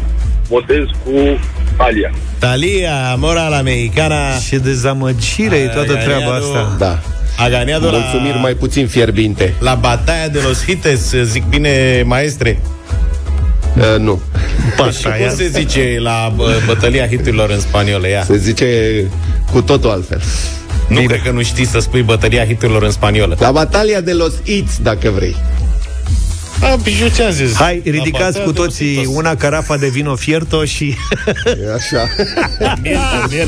[0.49, 1.39] Botez cu
[1.77, 4.37] Alia Talia, Amora la Mexicana.
[4.49, 6.75] Ce dezamăgire e toată Ai, treaba ai, asta.
[6.77, 6.99] Da.
[7.37, 9.53] A ganado la, Mulțumiri mai puțin fierbinte.
[9.59, 12.59] la bataia de los hites, zic bine, maestre.
[13.77, 14.21] Uh, nu.
[14.87, 15.29] Așa, Cum ia.
[15.29, 18.07] se zice la bă, bătălia hiturilor în spaniolă?
[18.07, 18.23] Ia.
[18.23, 18.67] Se zice
[19.51, 20.21] cu totul altfel.
[20.87, 23.35] Nu cred că nu știi să spui bătălia hiturilor în spaniolă.
[23.39, 25.35] La batalia de los It's, dacă vrei.
[26.61, 27.55] A, și eu ce-am zis?
[27.55, 29.15] Hai, La ridicați bataia cu de los toții hitos.
[29.15, 30.95] una carafa de vino fierto și...
[31.45, 32.07] E așa.
[32.81, 32.99] Miel,
[33.31, 33.47] miel.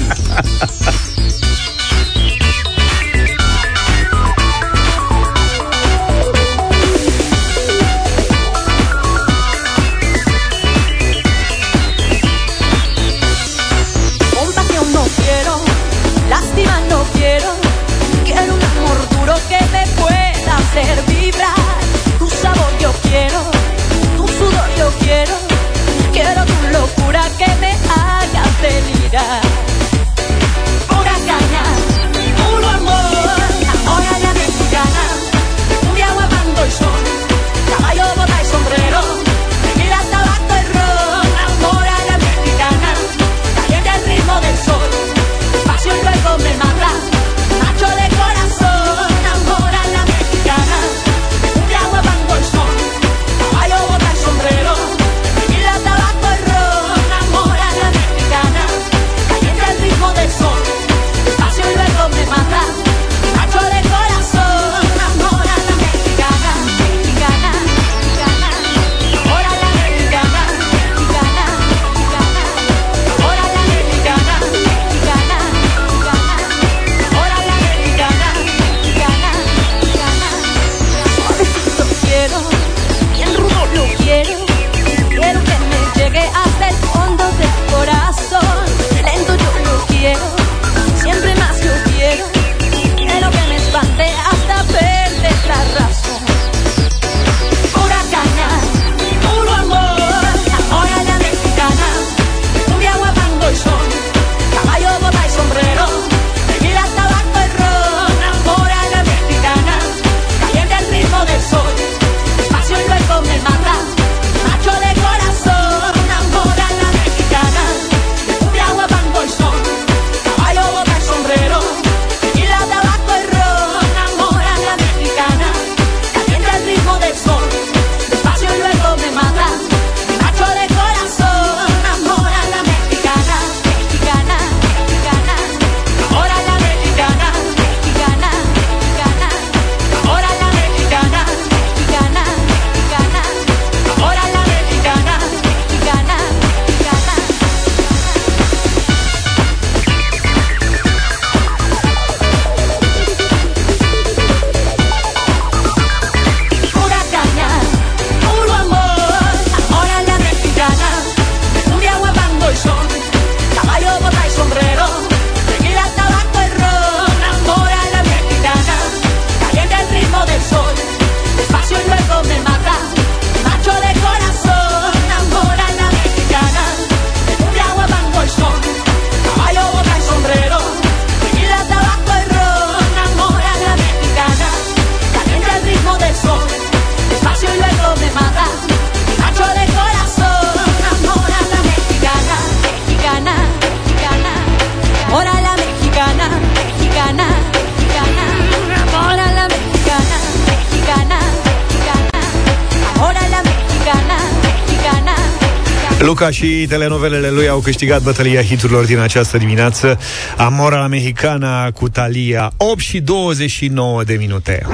[206.20, 210.00] Luca și telenovelele lui au câștigat bătălia hiturilor din această dimineață.
[210.38, 214.66] Amora la Mexicana cu Talia 8 și 29 de minute.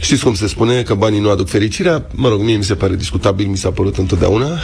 [0.00, 2.06] Știți cum se spune că banii nu aduc fericirea?
[2.14, 4.58] Mă rog, mie mi se pare discutabil, mi s-a părut întotdeauna.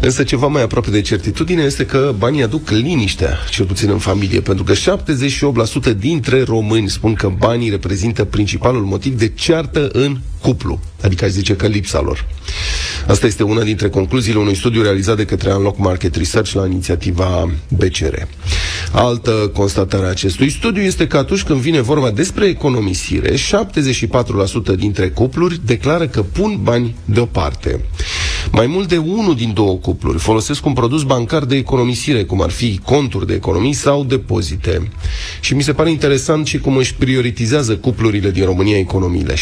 [0.00, 4.40] Însă ceva mai aproape de certitudine este că banii aduc liniștea, cel puțin în familie,
[4.40, 4.72] pentru că
[5.92, 11.30] 78% dintre români spun că banii reprezintă principalul motiv de ceartă în cuplu, adică aș
[11.30, 12.26] zice că lipsa lor.
[13.06, 17.50] Asta este una dintre concluziile unui studiu realizat de către Unlock Market Research la inițiativa
[17.68, 18.14] BCR.
[18.92, 23.36] Altă constatare a acestui studiu este că atunci când vine vorba despre economisire, 74%
[24.76, 27.80] dintre cupluri declară că pun bani deoparte.
[28.52, 32.50] Mai mult de unul din două cupluri folosesc un produs bancar de economisire, cum ar
[32.50, 34.90] fi conturi de economii sau depozite.
[35.40, 39.34] Și mi se pare interesant și cum își prioritizează cuplurile din România economiile.
[39.34, 39.36] 66%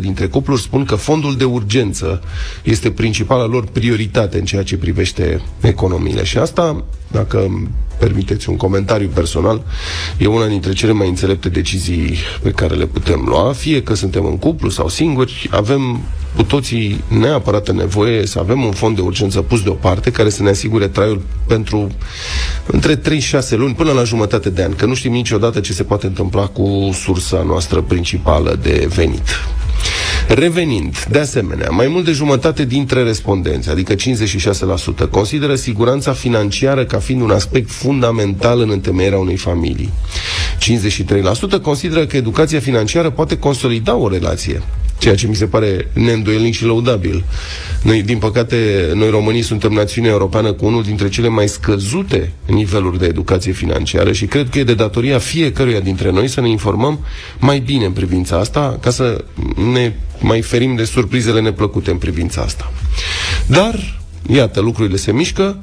[0.00, 2.22] dintre cupluri spun că fondul de urgență
[2.62, 6.24] este principala lor prioritate în ceea ce privește economiile.
[6.24, 9.62] Și asta, dacă permiteți un comentariu personal,
[10.18, 14.24] e una dintre cele mai înțelepte decizii pe care le putem lua, fie că suntem
[14.24, 16.00] în cuplu sau singuri, avem
[16.36, 20.48] cu toții neapărat nevoie să avem un fond de urgență pus deoparte care să ne
[20.48, 21.88] asigure traiul pentru
[22.66, 23.00] între 3-6
[23.50, 26.90] luni până la jumătate de an, că nu știm niciodată ce se poate întâmpla cu
[26.92, 29.22] sursa noastră principală de venit.
[30.28, 33.98] Revenind, de asemenea, mai mult de jumătate dintre respondenți, adică 56%,
[35.10, 39.92] consideră siguranța financiară ca fiind un aspect fundamental în întemeierea unei familii.
[41.58, 44.62] 53% consideră că educația financiară poate consolida o relație
[45.02, 47.24] ceea ce mi se pare neîndoielnic și lăudabil.
[47.82, 52.98] Noi, din păcate, noi românii suntem națiunea europeană cu unul dintre cele mai scăzute niveluri
[52.98, 57.04] de educație financiară și cred că e de datoria fiecăruia dintre noi să ne informăm
[57.38, 59.24] mai bine în privința asta, ca să
[59.72, 62.72] ne mai ferim de surprizele neplăcute în privința asta.
[63.46, 64.00] Dar,
[64.32, 65.58] iată, lucrurile se mișcă,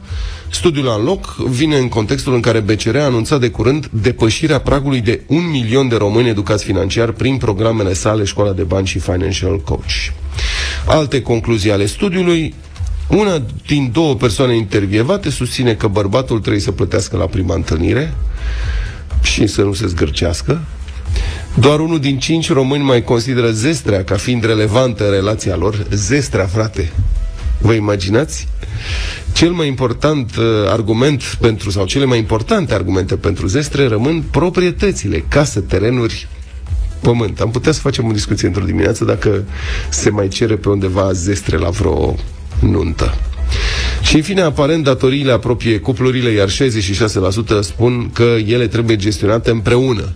[0.52, 5.02] Studiul în loc vine în contextul în care BCR a anunțat de curând depășirea pragului
[5.02, 9.60] de un milion de români educați financiar prin programele sale Școala de Bani și Financial
[9.60, 10.12] Coach.
[10.86, 12.54] Alte concluzii ale studiului
[13.08, 18.14] una din două persoane intervievate susține că bărbatul trebuie să plătească la prima întâlnire
[19.22, 20.62] și să nu se zgârcească.
[21.60, 25.86] Doar unul din cinci români mai consideră zestrea ca fiind relevantă în relația lor.
[25.92, 26.92] Zestrea, frate.
[27.62, 28.48] Vă imaginați?
[29.34, 35.26] Cel mai important uh, argument pentru, sau cele mai importante argumente pentru zestre rămân proprietățile,
[35.28, 36.28] casă, terenuri,
[37.02, 37.40] pământ.
[37.40, 39.44] Am putea să facem o discuție într-o dimineață dacă
[39.90, 42.16] se mai cere pe undeva zestre la vreo
[42.60, 43.18] nuntă.
[44.02, 46.52] Și în fine, aparent, datoriile apropie cuplurile, iar 66%
[47.62, 50.14] spun că ele trebuie gestionate împreună.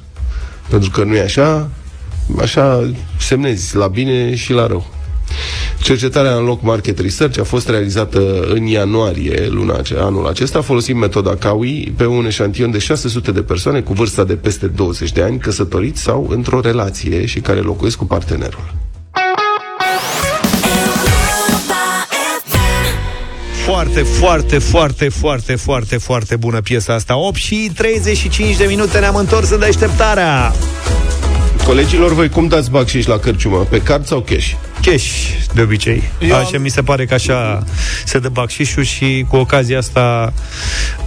[0.70, 1.70] Pentru că nu e așa,
[2.40, 4.94] așa semnezi la bine și la rău.
[5.82, 11.36] Cercetarea în loc Market Research a fost realizată în ianuarie luna anul acesta, folosind metoda
[11.36, 15.38] CAUI pe un eșantion de 600 de persoane cu vârsta de peste 20 de ani,
[15.38, 18.74] căsătoriți sau într-o relație și care locuiesc cu partenerul.
[23.66, 29.16] Foarte, foarte, foarte, foarte, foarte, foarte bună piesa asta 8 și 35 de minute ne-am
[29.16, 30.54] întors în deșteptarea
[31.66, 33.58] Colegilor, voi cum dați bacșiș la cărciumă?
[33.70, 34.52] Pe card sau cash?
[34.84, 36.04] Cash, de obicei.
[36.20, 36.62] Eu așa am...
[36.62, 37.64] mi se pare că așa
[38.06, 40.34] se dă bacșișul și cu ocazia asta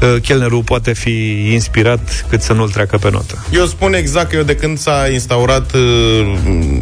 [0.00, 3.44] uh, chelnerul poate fi inspirat cât să nu-l treacă pe notă.
[3.50, 6.34] Eu spun exact că eu de când s-a instaurat uh,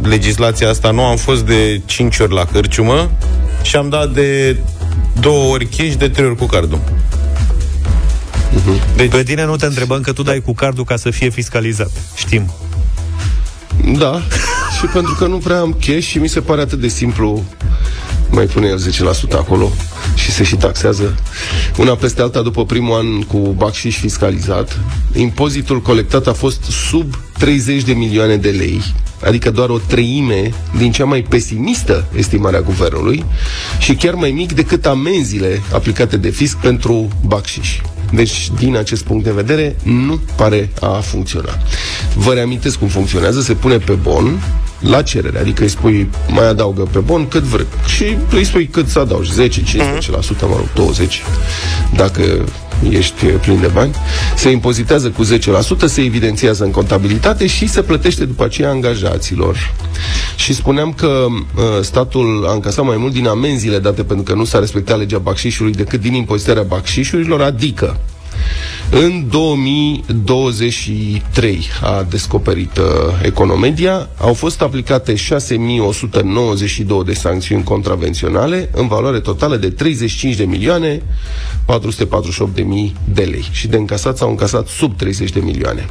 [0.03, 3.11] legislația asta nu am fost de 5 ori la cărciumă
[3.63, 4.57] și am dat de
[5.21, 6.81] două ori cash, de trei ori cu cardul.
[8.55, 8.97] Uh-huh.
[8.97, 9.11] Deci...
[9.11, 11.91] Pe tine nu te întrebăm că tu dai cu cardul ca să fie fiscalizat.
[12.17, 12.53] Știm.
[13.99, 14.23] Da,
[14.79, 17.43] și pentru că nu prea am cash și mi se pare atât de simplu
[18.31, 18.81] mai pune el
[19.29, 19.71] 10% acolo
[20.15, 21.15] și se și taxează.
[21.79, 24.79] Una peste alta, după primul an cu bacșiș fiscalizat,
[25.15, 28.83] impozitul colectat a fost sub 30 de milioane de lei,
[29.25, 33.25] adică doar o treime din cea mai pesimistă estimare a guvernului
[33.79, 37.81] și chiar mai mic decât amenziile aplicate de fisc pentru bacșiș.
[38.15, 41.59] Deci, din acest punct de vedere, nu pare a funcționa.
[42.15, 44.43] Vă reamintesc cum funcționează, se pune pe bon,
[44.81, 48.89] la cerere, adică îi spui, mai adaugă pe bon cât vrei și îi spui cât
[48.89, 49.65] să adaugi, 10, 15%,
[50.41, 51.23] mă rog, 20,
[51.97, 52.45] dacă
[52.91, 53.95] ești plin de bani,
[54.37, 55.29] se impozitează cu 10%,
[55.87, 59.73] se evidențiază în contabilitate și se plătește după aceea angajaților.
[60.37, 64.45] Și spuneam că uh, statul a încasat mai mult din amenziile date pentru că nu
[64.45, 67.97] s-a respectat legea bacșișului decât din impozitarea bacșișurilor, adică
[68.91, 72.85] În 2023 a descoperit uh,
[73.23, 81.03] Economedia, au fost aplicate 6192 de sancțiuni contravenționale în valoare totală de 35 de milioane
[81.65, 85.87] 448 de mii de lei și de încasat s-au încasat sub 30 de milioane.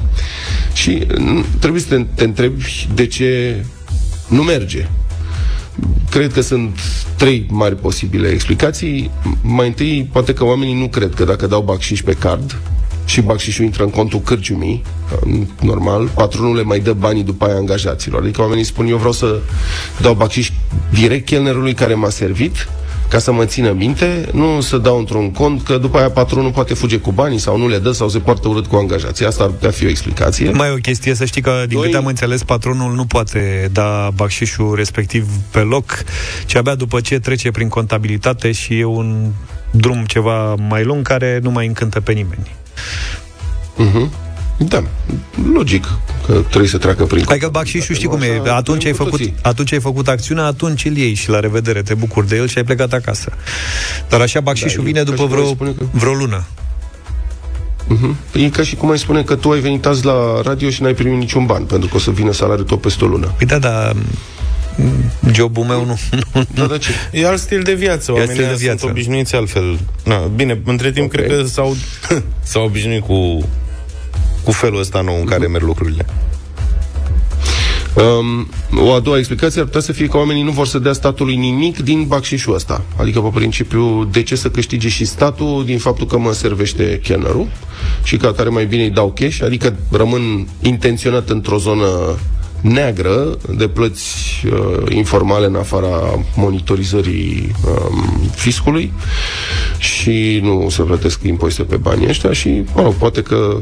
[0.74, 3.66] Și mm, trebuie să te, te întrebi de ce
[4.28, 4.90] nu merge
[6.10, 6.80] Cred că sunt
[7.18, 9.12] trei mari posibile explicații.
[9.42, 12.62] Mai întâi, poate că oamenii nu cred că dacă dau bacșiș pe card,
[13.06, 14.84] și bacșișul intră în contul cârciumii,
[15.62, 18.22] normal, patronul le mai dă banii după aia angajaților.
[18.22, 19.40] Adică oamenii spun, eu vreau să
[20.02, 20.50] dau bacșiș
[20.94, 22.68] direct chelnerului care m-a servit,
[23.14, 26.74] ca să mă țină minte, nu să dau într-un cont că după aia patronul poate
[26.74, 29.26] fuge cu banii sau nu le dă sau se poartă urât cu angajații.
[29.26, 30.52] Asta ar putea fi o explicație.
[30.52, 31.86] Mai o chestie, să știi că, din Doi...
[31.86, 36.04] câte am înțeles, patronul nu poate da bacșișul respectiv pe loc,
[36.46, 39.32] ci abia după ce trece prin contabilitate și e un
[39.72, 42.52] drum ceva mai lung care nu mai încântă pe nimeni.
[43.78, 44.33] Uh-huh.
[44.58, 44.84] Da,
[45.54, 45.88] logic
[46.26, 47.24] că trebuie să treacă prin...
[47.28, 50.98] Hai că bacșișul știi cum e, atunci ai, făcut, atunci ai făcut acțiunea, atunci îl
[50.98, 53.32] iei și la revedere, te bucuri de el și ai plecat acasă.
[54.10, 55.74] Dar așa bacșișul da, vine după vreo, că...
[55.92, 56.44] vreo lună.
[57.84, 58.16] Uh-huh.
[58.34, 60.94] E ca și cum ai spune că tu ai venit azi la radio și n-ai
[60.94, 63.34] primit niciun ban, pentru că o să vină salariul tot peste o lună.
[63.38, 63.96] Păi da, dar
[65.32, 66.00] jobul meu nu.
[66.56, 66.90] Da, da, ce?
[67.12, 68.12] E alt stil de viață.
[68.12, 68.78] Oamenii stil de viață.
[68.78, 69.80] sunt obișnuiți altfel.
[70.04, 71.26] Na, bine, între timp okay.
[71.26, 71.76] cred că s-au,
[72.52, 73.48] s-au obișnuit cu
[74.44, 76.06] cu felul ăsta nou în care merg lucrurile.
[77.94, 78.48] Um,
[78.80, 81.36] o a doua explicație ar putea să fie că oamenii nu vor să dea statului
[81.36, 82.82] nimic din bacșișul ăsta.
[82.96, 87.48] Adică, pe principiu, de ce să câștige și statul din faptul că mă servește chelnerul
[88.04, 91.88] și ca care mai bine îi dau cash, adică rămân intenționat într-o zonă
[92.62, 98.94] neagră de plăți uh, informale în afara monitorizării um, fiscului
[99.78, 103.62] și nu se plătesc impozite pe banii ăștia și, mă rog, poate că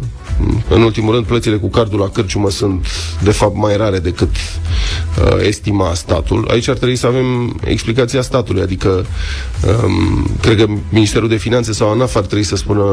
[0.70, 2.86] în ultimul rând, plățile cu cardul la cărciumă sunt,
[3.24, 6.48] de fapt, mai rare decât uh, estima statul.
[6.52, 9.06] Aici ar trebui să avem explicația statului, adică
[9.84, 12.84] um, cred că Ministerul de Finanțe sau ANAF ar trebui să spună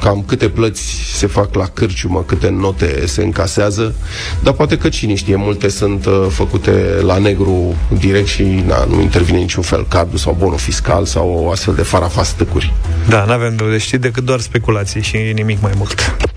[0.00, 0.82] cam câte plăți
[1.14, 3.94] se fac la cărciumă, câte note se încasează,
[4.42, 9.00] dar poate că cine știe, multe sunt uh, făcute la negru direct și na, nu
[9.00, 12.74] intervine niciun fel cardul sau bonul fiscal sau o astfel de farafastăcuri.
[13.08, 16.27] Da, nu avem de știi decât doar speculații și nimic mai mult.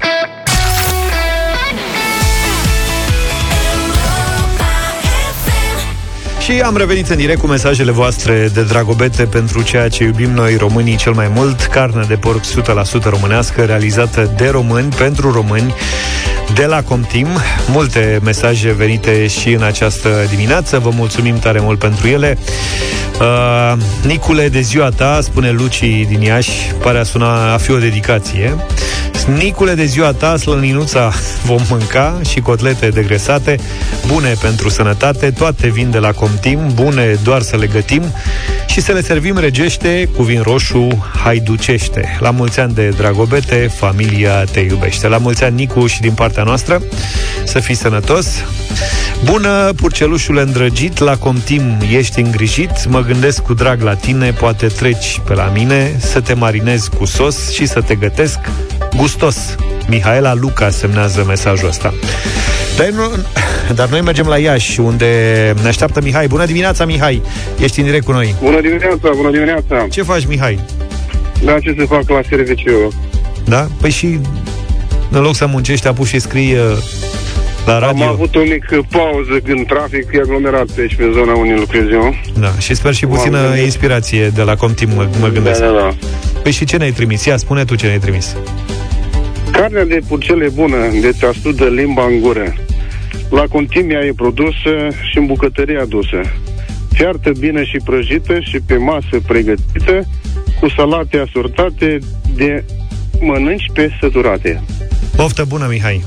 [6.43, 10.55] Și am revenit în direct cu mesajele voastre de dragobete pentru ceea ce iubim noi
[10.55, 12.41] românii cel mai mult, carne de porc
[12.99, 15.73] 100% românească, realizată de români, pentru români,
[16.55, 17.27] de la Comtim.
[17.71, 22.37] Multe mesaje venite și în această dimineață, vă mulțumim tare mult pentru ele.
[23.19, 23.73] Uh,
[24.05, 28.55] Nicule, de ziua ta, spune Luci din Iași, pare a suna a fi o dedicație.
[29.27, 31.11] Nicule, de ziua ta, slăninuța
[31.47, 33.59] vom mânca și cotlete degresate,
[34.07, 38.03] bune pentru sănătate, toate vin de la Comtim, bune doar să le gătim
[38.67, 42.17] și să le servim regește cu vin roșu haiducește.
[42.19, 45.07] La mulți ani de dragobete, familia te iubește.
[45.07, 46.81] La mulți ani, Nicu, și din partea noastră,
[47.45, 48.27] să fii sănătos.
[49.23, 55.21] Bună, purcelușul îndrăgit, la Comtim ești îngrijit, mă gândesc cu drag la tine, poate treci
[55.25, 58.39] pe la mine, să te marinez cu sos și să te gătesc
[58.95, 59.55] gustos.
[59.87, 61.93] Mihaela Luca semnează mesajul ăsta.
[62.77, 63.03] Dar, nu,
[63.77, 66.27] dar noi mergem la Iași, unde ne așteaptă Mihai.
[66.27, 67.21] Bună dimineața, Mihai!
[67.59, 68.35] Ești în direct cu noi.
[68.41, 69.87] Bună dimineața, bună dimineața!
[69.89, 70.59] Ce faci, Mihai?
[71.43, 72.93] Da, ce să fac la serviciu?
[73.45, 73.67] Da?
[73.81, 74.19] Păi și
[75.11, 76.59] în loc să muncești, apuci și scrii uh,
[77.65, 78.03] la radio.
[78.03, 81.83] Am avut o mică pauză când trafic e aglomerat pe aici, pe zona unde lucrez
[81.91, 82.15] eu.
[82.39, 85.59] Da, și sper și puțină inspirație de la Comtim, mă, mă gândesc.
[85.59, 85.95] Da, da, da.
[86.43, 87.25] Păi și ce ne-ai trimis?
[87.25, 88.35] Ia, spune tu ce ne-ai trimis.
[89.51, 92.53] Carnea de purcele bună, de te astudă limba în gură.
[93.29, 96.21] La Contimia e produsă și în bucătărie adusă.
[96.93, 100.07] Fiartă bine și prăjită și pe masă pregătită,
[100.59, 101.99] cu salate asortate
[102.35, 102.63] de
[103.19, 104.63] mănânci pe săturate.
[105.21, 106.03] Poftă bună, Mihai!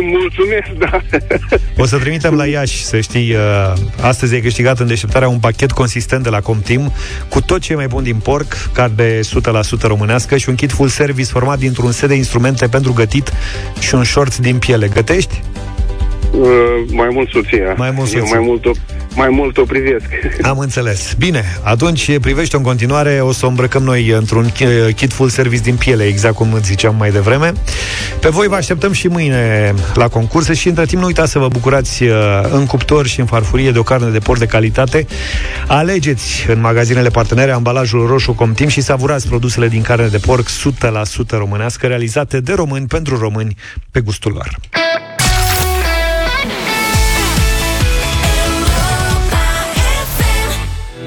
[0.00, 1.00] Mulțumesc, da.
[1.82, 5.70] O să trimitem la Iași, să știi, uh, astăzi ai câștigat în deșteptarea un pachet
[5.70, 6.92] consistent de la Comtim
[7.28, 9.22] cu tot ce e mai bun din porc, carne 100%
[9.82, 13.32] românească și un kit full service format dintr-un set de instrumente pentru gătit
[13.78, 14.88] și un short din piele.
[14.88, 15.42] Gătești?
[16.32, 16.46] Uh,
[16.90, 17.74] mai mult soția.
[17.76, 18.22] Mai mult soția.
[18.24, 18.70] Eu mai mult o,
[19.14, 20.06] mai mult o privesc.
[20.42, 21.14] Am înțeles.
[21.18, 24.52] Bine, atunci privește în continuare, o să o îmbrăcăm noi într-un
[24.94, 27.52] kit full service din piele, exact cum îți ziceam mai devreme.
[28.20, 31.48] Pe voi vă așteptăm și mâine la concurse și între timp nu uitați să vă
[31.48, 32.16] bucurați uh,
[32.52, 35.06] în cuptor și în farfurie de o carne de porc de calitate.
[35.66, 40.50] Alegeți în magazinele partenere ambalajul roșu Comtim și savurați produsele din carne de porc 100%
[41.28, 43.56] românească, realizate de români pentru români
[43.90, 44.58] pe gustul lor.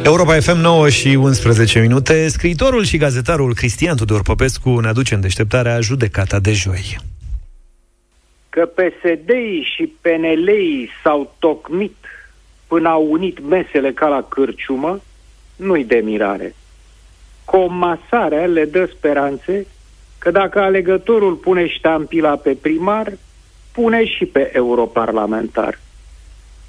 [0.06, 2.28] Europa FM 9 și 11 minute.
[2.28, 6.98] Scriitorul și gazetarul Cristian Tudor Popescu ne aduce în deșteptarea judecata de joi.
[8.50, 9.30] Că psd
[9.76, 10.50] și pnl
[11.04, 11.96] s-au tocmit
[12.68, 15.02] până au unit mesele ca la cârciumă,
[15.56, 16.56] nu-i de mirare.
[17.46, 19.68] Comasarea le dă speranțe
[20.18, 23.14] că dacă alegătorul pune ștampila pe primar,
[23.72, 25.80] pune și pe europarlamentar.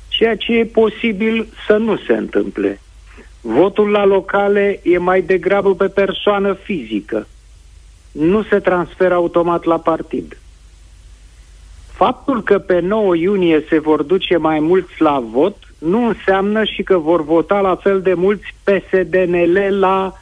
[0.09, 2.79] Ceea ce e posibil să nu se întâmple.
[3.47, 7.27] Votul la locale e mai degrabă pe persoană fizică.
[8.13, 10.39] Nu se transferă automat la partid.
[11.93, 16.83] Faptul că pe 9 iunie se vor duce mai mulți la vot nu înseamnă și
[16.83, 20.13] că vor vota la fel de mulți PSDNL la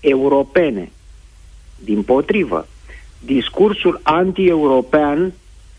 [0.00, 0.92] europene.
[1.84, 2.66] Din potrivă,
[3.18, 5.32] discursul anti-european,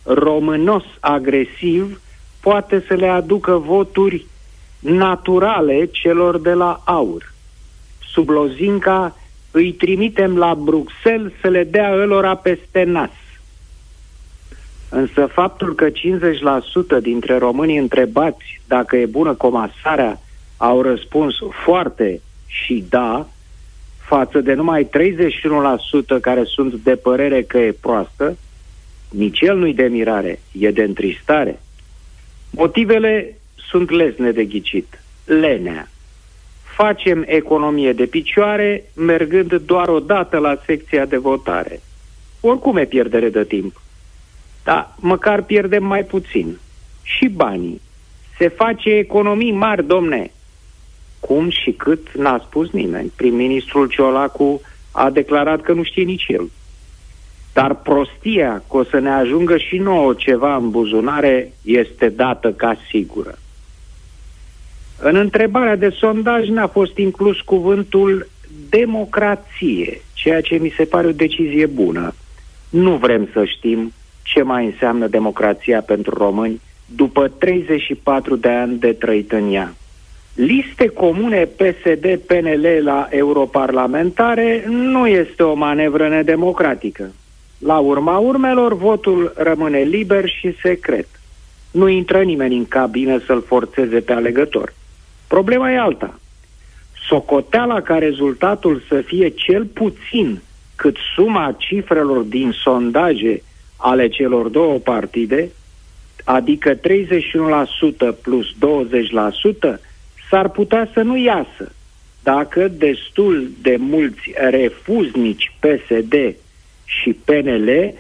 [0.04, 2.02] românos agresiv,
[2.42, 4.26] poate să le aducă voturi
[4.84, 7.34] naturale celor de la AUR.
[8.12, 9.16] Sub lozinca
[9.52, 13.10] îi trimitem la Bruxelles să le dea ălora peste nas.
[14.90, 15.94] Însă faptul că 50%
[17.02, 20.20] dintre românii întrebați dacă e bună comasarea
[20.58, 23.28] au răspuns foarte și da,
[23.98, 24.90] față de numai
[26.18, 28.38] 31% care sunt de părere că e proastă,
[29.10, 31.62] nici el nu-i de mirare, e de întristare.
[32.50, 33.38] Motivele
[33.74, 35.00] sunt lesne de ghicit.
[35.26, 35.88] Lenea.
[36.76, 41.82] Facem economie de picioare mergând doar o dată la secția de votare.
[42.42, 43.82] Oricum e pierdere de timp.
[44.64, 46.58] Dar măcar pierdem mai puțin.
[47.04, 47.82] Și banii.
[48.38, 50.32] Se face economii mari, domne.
[51.20, 53.12] Cum și cât n-a spus nimeni.
[53.16, 54.62] Prim-ministrul Ciolacu
[54.92, 56.50] a declarat că nu știe nici el.
[57.54, 62.76] Dar prostia că o să ne ajungă și nouă ceva în buzunare este dată ca
[62.90, 63.38] sigură.
[65.06, 68.28] În întrebarea de sondaj n-a fost inclus cuvântul
[68.70, 72.14] democrație, ceea ce mi se pare o decizie bună.
[72.70, 76.62] Nu vrem să știm ce mai înseamnă democrația pentru români
[76.96, 79.74] după 34 de ani de trăit în ea.
[80.34, 87.12] Liste comune PSD-PNL la europarlamentare nu este o manevră nedemocratică.
[87.58, 91.08] La urma urmelor, votul rămâne liber și secret.
[91.72, 94.74] Nu intră nimeni în cabină să-l forțeze pe alegător.
[95.34, 96.20] Problema e alta.
[97.08, 100.42] Socoteala ca rezultatul să fie cel puțin
[100.76, 103.44] cât suma cifrelor din sondaje
[103.78, 105.50] ale celor două partide,
[106.24, 106.80] adică 31%
[108.22, 109.80] plus 20%,
[110.30, 111.72] s-ar putea să nu iasă
[112.24, 116.36] dacă destul de mulți refuznici PSD
[116.86, 117.94] și PNL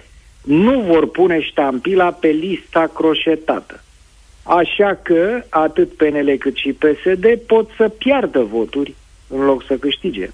[0.44, 3.83] nu vor pune ștampila pe lista croșetată.
[4.44, 8.96] Așa că atât PNL cât și PSD pot să piardă voturi
[9.28, 10.30] în loc să câștige.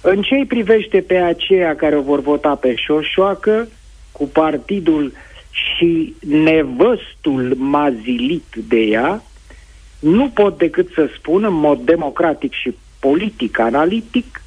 [0.00, 3.68] În ce îi privește pe aceia care o vor vota pe șoșoacă,
[4.12, 5.12] cu partidul
[5.50, 9.22] și nevăstul mazilit de ea,
[9.98, 14.42] nu pot decât să spun în mod democratic și politic analitic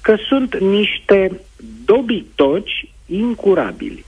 [0.00, 1.40] că sunt niște
[1.84, 4.04] dobitoci incurabili.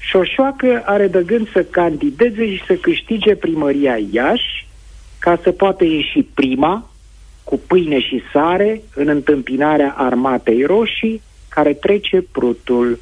[0.00, 4.66] Șoșoacă are de gând să candideze și să câștige primăria Iași
[5.18, 6.90] ca să poată ieși prima,
[7.44, 12.98] cu pâine și sare, în întâmpinarea armatei roșii, care trece prutul.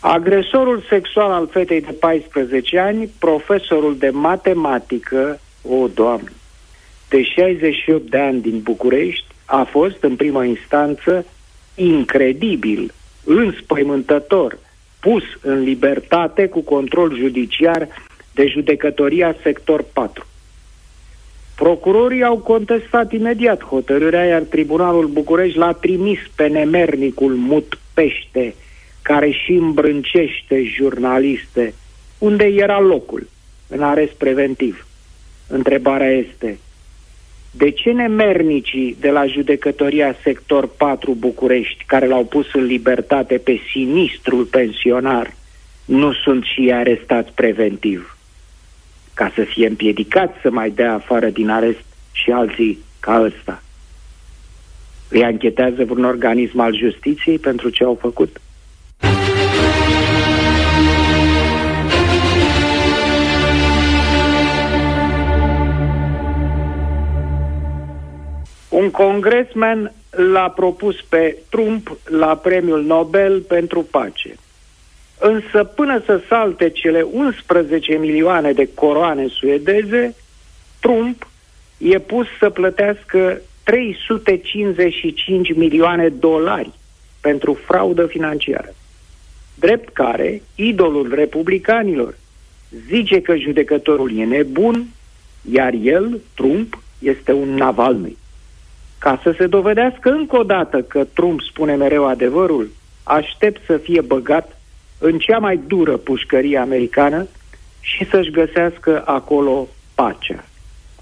[0.00, 6.32] Agresorul sexual al fetei de 14 ani, profesorul de matematică o, Doamne!
[7.08, 11.26] De 68 de ani din București a fost, în prima instanță,
[11.74, 12.92] incredibil,
[13.24, 14.58] înspăimântător,
[15.00, 17.88] pus în libertate cu control judiciar
[18.34, 20.26] de judecătoria sector 4.
[21.56, 28.54] Procurorii au contestat imediat hotărârea, iar Tribunalul București l-a trimis pe nemernicul Mut Pește,
[29.02, 31.74] care și îmbrâncește jurnaliste,
[32.18, 33.28] unde era locul,
[33.68, 34.85] în arest preventiv.
[35.46, 36.58] Întrebarea este,
[37.50, 43.60] De ce nemernicii de la judecătoria sector 4 București, care l-au pus în libertate pe
[43.72, 45.34] sinistrul pensionar,
[45.84, 48.16] nu sunt și arestați preventiv?
[49.14, 53.62] Ca să fie împiedicați să mai dea afară din arest și alții ca ăsta.
[55.08, 58.40] Îi anchetează vreun organism al justiției pentru ce au făcut?
[68.76, 74.34] Un congresman l-a propus pe Trump la premiul Nobel pentru pace.
[75.18, 80.14] Însă până să salte cele 11 milioane de coroane suedeze,
[80.80, 81.28] Trump
[81.78, 86.72] e pus să plătească 355 milioane dolari
[87.20, 88.74] pentru fraudă financiară.
[89.54, 92.18] Drept care, idolul republicanilor
[92.88, 94.86] zice că judecătorul e nebun,
[95.50, 98.16] iar el, Trump, este un Navalny.
[98.98, 102.70] Ca să se dovedească încă o dată că Trump spune mereu adevărul,
[103.02, 104.60] aștept să fie băgat
[104.98, 107.26] în cea mai dură pușcărie americană
[107.80, 110.44] și să-și găsească acolo pacea,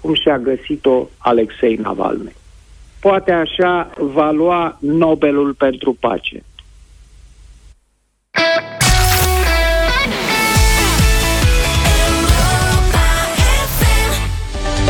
[0.01, 2.35] cum și-a găsit-o Alexei Navalny.
[2.99, 6.43] Poate așa va lua Nobelul pentru pace.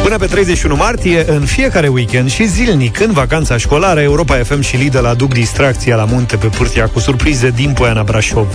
[0.05, 4.75] Până pe 31 martie, în fiecare weekend și zilnic, în vacanța școlară, Europa FM și
[4.75, 8.47] Lidl aduc distracția la munte pe pârtia cu surprize din Poiana Brașov.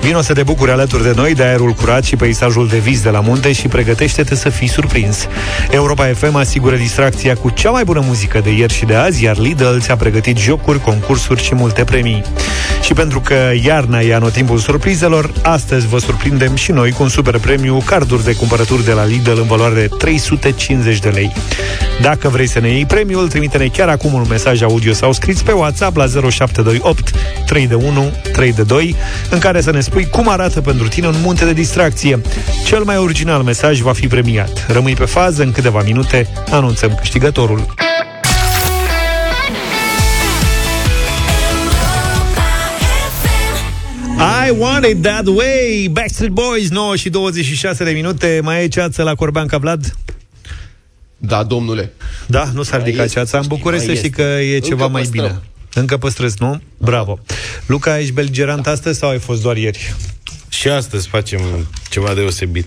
[0.00, 3.10] Vino să te bucuri alături de noi de aerul curat și peisajul de vis de
[3.10, 5.26] la munte și pregătește-te să fii surprins.
[5.70, 9.38] Europa FM asigură distracția cu cea mai bună muzică de ieri și de azi, iar
[9.38, 12.22] Lidl ți-a pregătit jocuri, concursuri și multe premii.
[12.82, 17.38] Și pentru că iarna e anotimpul surprizelor, astăzi vă surprindem și noi cu un super
[17.38, 21.32] premiu, carduri de cumpărături de la Lidl în valoare de 350 50 de lei.
[22.00, 25.52] Dacă vrei să ne iei premiul, trimite-ne chiar acum un mesaj audio sau scris pe
[25.52, 27.10] WhatsApp la 0728
[27.46, 28.96] 3 de 1 3 de 2
[29.30, 32.20] în care să ne spui cum arată pentru tine un munte de distracție.
[32.64, 34.66] Cel mai original mesaj va fi premiat.
[34.68, 37.74] Rămâi pe fază, în câteva minute anunțăm câștigătorul.
[44.46, 49.02] I want it that way Backstreet Boys 9 și 26 de minute Mai e ceață
[49.02, 49.96] la Corbeanca Vlad?
[51.18, 51.92] Da, domnule.
[52.26, 53.38] Da, nu s-a ridicat ceața.
[53.38, 55.24] În București să știi că e Încă ceva mai păstrăm.
[55.26, 55.40] bine.
[55.74, 56.60] Încă păstrezi, nu?
[56.78, 57.18] Bravo.
[57.66, 59.94] Luca, ești belgerant astăzi sau ai fost doar ieri?
[60.48, 61.40] Și astăzi facem
[61.90, 62.66] ceva deosebit.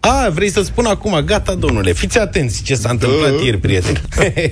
[0.00, 3.44] A, vrei să spun acum, gata, domnule, fiți atenți ce s-a întâmplat uh.
[3.44, 4.00] ieri, prieteni.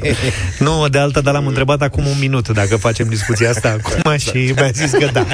[0.58, 4.52] nu, de alta, dar l-am întrebat acum un minut dacă facem discuția asta acum și
[4.56, 5.26] mi-a zis că da.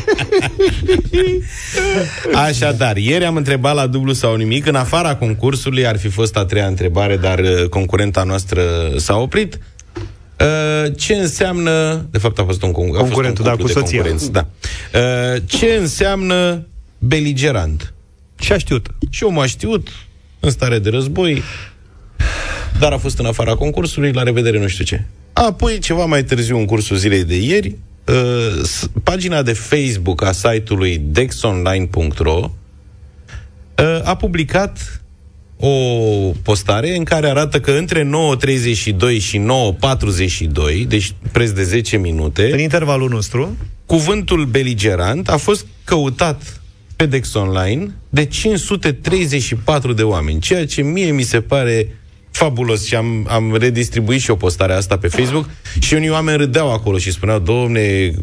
[2.47, 6.45] Așadar, ieri am întrebat la dublu sau nimic, în afara concursului ar fi fost a
[6.45, 8.63] treia întrebare, dar uh, concurenta noastră
[8.97, 9.59] s-a oprit.
[10.41, 14.19] Uh, ce înseamnă, de fapt a fost un, concurs, Concurentul, a fost un da, cu
[14.19, 14.31] soția.
[14.31, 14.47] Da.
[14.95, 16.67] Uh, ce înseamnă
[16.99, 17.93] beligerant?
[18.43, 18.87] Și a știut.
[19.11, 19.89] Și omul a știut,
[20.41, 21.43] în stare de război,
[22.79, 25.05] dar a fost în afara concursului, la revedere nu știu ce.
[25.33, 27.77] Apoi, ceva mai târziu, în cursul zilei de ieri,
[28.07, 32.51] uh, pagina de Facebook a site-ului dexonline.ro
[33.79, 35.03] uh, a publicat
[35.59, 35.69] o
[36.43, 38.11] postare în care arată că între
[39.15, 45.67] 9.32 și 9.42, deci preț de 10 minute, în intervalul nostru, cuvântul beligerant a fost
[45.85, 46.62] căutat
[47.03, 51.97] FedEx Online de 534 de oameni, ceea ce mie mi se pare
[52.31, 55.49] fabulos și am, am redistribuit și o postare asta pe Facebook
[55.79, 58.15] și unii oameni râdeau acolo și spuneau, domne,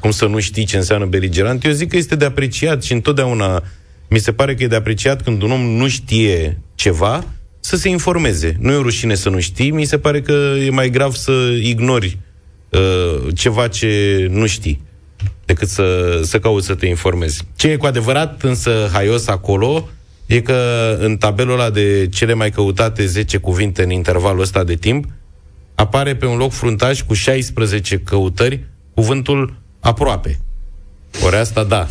[0.00, 1.64] cum să nu știi ce înseamnă beligerant?
[1.64, 3.62] Eu zic că este de apreciat și întotdeauna
[4.08, 7.24] mi se pare că e de apreciat când un om nu știe ceva,
[7.60, 8.56] să se informeze.
[8.60, 11.32] Nu e o rușine să nu știi, mi se pare că e mai grav să
[11.62, 12.18] ignori
[12.68, 14.85] uh, ceva ce nu știi
[15.44, 17.42] decât să, să cauți să te informezi.
[17.56, 19.88] Ce e cu adevărat însă haios acolo
[20.26, 24.74] e că în tabelul ăla de cele mai căutate 10 cuvinte în intervalul ăsta de
[24.74, 25.04] timp,
[25.74, 28.64] apare pe un loc fruntaș cu 16 căutări
[28.94, 30.38] cuvântul aproape.
[31.24, 31.86] Ori asta da.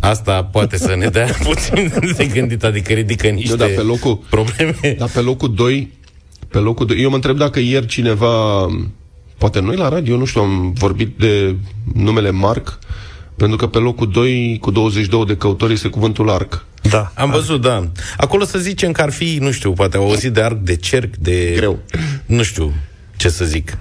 [0.00, 4.96] Asta poate să ne dea puțin de gândit, adică ridică niște da, pe locul, probleme.
[4.98, 5.92] Dar pe locul 2,
[6.48, 8.66] pe locul 2, eu mă întreb dacă ieri cineva
[9.40, 11.56] poate noi la radio, nu știu, am vorbit de
[11.94, 12.78] numele Marc,
[13.36, 16.64] pentru că pe locul 2 cu 22 de căutori este cuvântul arc.
[16.82, 17.12] Da.
[17.14, 17.88] Am văzut, da.
[18.16, 21.16] Acolo să zicem că ar fi, nu știu, poate au auzit de arc, de cerc,
[21.16, 21.52] de...
[21.56, 21.78] Greu.
[22.26, 22.72] Nu știu
[23.16, 23.78] ce să zic.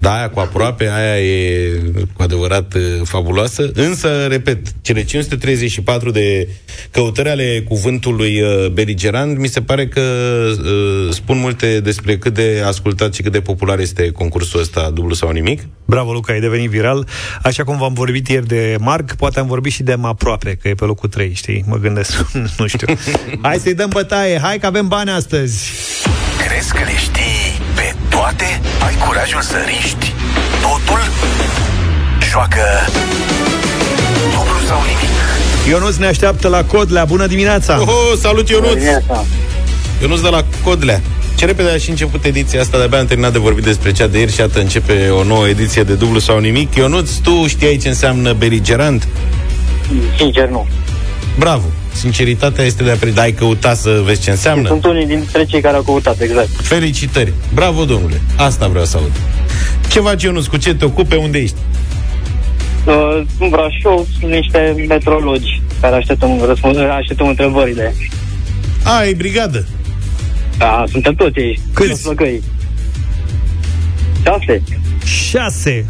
[0.00, 1.70] Da, aia cu aproape, aia e
[2.12, 3.70] cu adevărat uh, fabuloasă.
[3.74, 6.48] Însă, repet, cele 534 de
[6.90, 12.62] căutări ale cuvântului uh, beligerant, mi se pare că uh, spun multe despre cât de
[12.66, 15.62] ascultat și cât de popular este concursul ăsta, dublu sau nimic.
[15.84, 17.06] Bravo, Luca, ai devenit viral.
[17.42, 20.74] Așa cum v-am vorbit ieri de Marc, poate am vorbit și de aproape, că e
[20.74, 21.64] pe locul 3, știi?
[21.66, 22.94] Mă gândesc, nu știu.
[23.42, 25.70] Hai să-i dăm bătaie, hai că avem bani astăzi.
[26.46, 27.49] Crezi că le știi pe
[28.36, 28.60] toate?
[28.86, 30.14] Ai curajul să riști
[30.60, 31.00] totul?
[32.30, 32.62] Joacă
[34.22, 35.10] dublu sau nimic.
[35.68, 37.04] Ionuț ne așteaptă la Codlea.
[37.04, 37.80] Bună dimineața!
[37.80, 38.82] Oh, salut, Ionuț!
[40.00, 41.00] Ionuț de la Codlea.
[41.34, 44.18] Ce repede a și început ediția asta, de-abia am terminat de vorbit despre cea de
[44.18, 46.74] ieri și iată începe o nouă ediție de dublu sau nimic.
[46.74, 49.08] Ionuț, tu știai ce înseamnă beligerant?
[50.16, 50.66] Sincer, nu.
[51.38, 51.64] Bravo!
[52.00, 53.12] Sinceritatea este de a pre...
[53.16, 54.68] ai căutat să vezi ce înseamnă?
[54.68, 56.48] Sunt unii dintre cei care au căutat, exact.
[56.48, 57.32] Felicitări!
[57.54, 58.20] Bravo, domnule!
[58.36, 59.12] Asta vreau să aud.
[59.88, 60.46] Ce faci, Ionuț?
[60.46, 61.16] Cu ce te ocupe?
[61.16, 61.56] Unde ești?
[62.86, 67.94] Uh, în Brașov sunt niște metrologi care așteptăm, răspuns, așteptăm întrebările.
[68.82, 69.66] A, e brigadă.
[70.58, 71.60] Da, suntem toți aici.
[71.72, 72.02] Câți?
[72.02, 72.42] Flăcăi.
[74.22, 74.62] Șase.
[75.04, 75.86] Șase.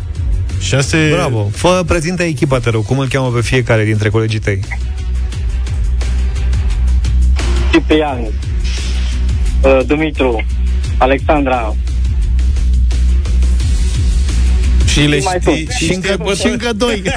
[0.61, 1.08] Șase...
[1.12, 1.48] Bravo.
[1.52, 2.84] Fă, prezintă echipa, te rog.
[2.84, 4.61] Cum îl cheamă pe fiecare dintre colegii tăi?
[7.73, 8.18] Ciprian.
[9.62, 10.47] Uh, Dumitru.
[10.99, 11.75] Alexandra.
[14.87, 15.68] Și le mai știi, sunt.
[15.79, 17.03] și, Și încă, și încă doi.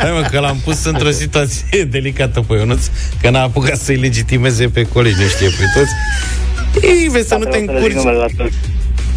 [0.00, 2.86] Hai mă, că l-am pus într-o situație delicată pe Ionuț,
[3.20, 5.90] că n-a apucat să-i legitimeze pe colegi, nu știe pe toți.
[6.86, 7.94] Ei, vezi să nu te încurci.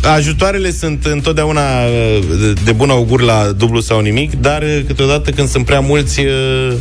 [0.02, 5.32] Ajutoarele sunt întotdeauna uh, de- de bun augur la dublu sau nimic, dar uh, câteodată
[5.32, 6.74] când sunt prea mulți uh,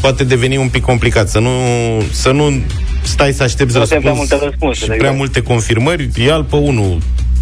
[0.00, 1.28] poate deveni un pic complicat.
[1.28, 1.50] Să nu,
[2.10, 2.60] să nu
[3.02, 5.16] stai să aștepți Nu sunt prea răspuns multe răspunsuri, și prea exact.
[5.16, 6.98] multe confirmări, ia pe unul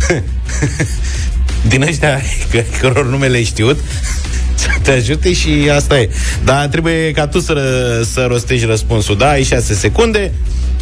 [1.68, 3.78] din ăștia că, căror nume le știut
[4.54, 6.10] să te ajute și asta e.
[6.44, 9.16] Dar trebuie ca tu să, ră- să rostești răspunsul.
[9.16, 10.32] Da, ai 6 secunde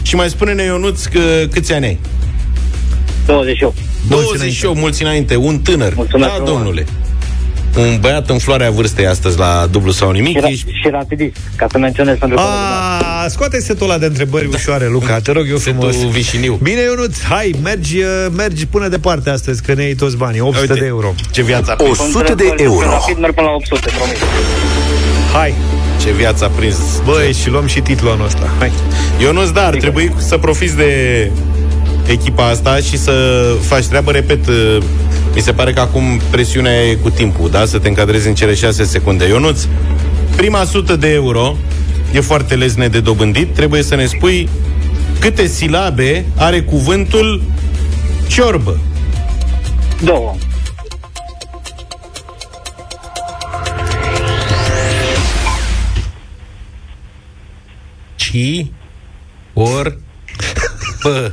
[0.03, 1.20] și mai spune-ne, Ionuț, că,
[1.51, 1.99] câți ani ai?
[3.27, 3.77] 28.
[4.09, 5.95] 28, mulți înainte, un tânăr.
[5.95, 6.53] Mulțumesc da, frumos.
[6.53, 6.87] domnule.
[7.79, 10.37] Un băiat în floarea vârstei astăzi la dublu sau nimic.
[10.39, 10.70] Și, ra- Ești...
[10.83, 12.43] și rapidist, ca să menționez pentru că...
[13.25, 15.95] A, scoate setul ăla de întrebări ușoare, Luca, te rog eu frumos.
[15.95, 16.59] Setul vișiniu.
[16.62, 18.07] Bine, Ionuț, hai, mergi, uh,
[18.37, 21.14] mergi până departe astăzi, că ne iei toți banii, 800 Uite, de euro.
[21.31, 21.99] Ce viață a O prins.
[21.99, 22.89] 100 de euro.
[22.89, 24.16] Rapid merg până la 800, promis.
[25.33, 25.55] Hai,
[26.05, 26.77] Ce viață a prins.
[27.05, 28.51] băi, și luăm și titlul anul ăsta.
[28.59, 28.72] Hai.
[29.20, 31.31] Ionuț, da, ar trebui să profiți de
[32.07, 33.12] echipa asta și să
[33.61, 34.78] faci treabă, repet, uh,
[35.34, 37.64] mi se pare că acum presiunea e cu timpul, da?
[37.64, 39.28] Să te încadrezi în cele 6 secunde.
[39.28, 39.66] Ionuț,
[40.36, 41.57] prima sută de euro
[42.12, 44.48] e foarte lezne de dobândit, trebuie să ne spui
[45.18, 47.42] câte silabe are cuvântul
[48.26, 48.78] ciorbă.
[50.02, 50.34] Două.
[58.16, 58.66] Ci
[59.52, 59.98] or
[61.02, 61.32] pă.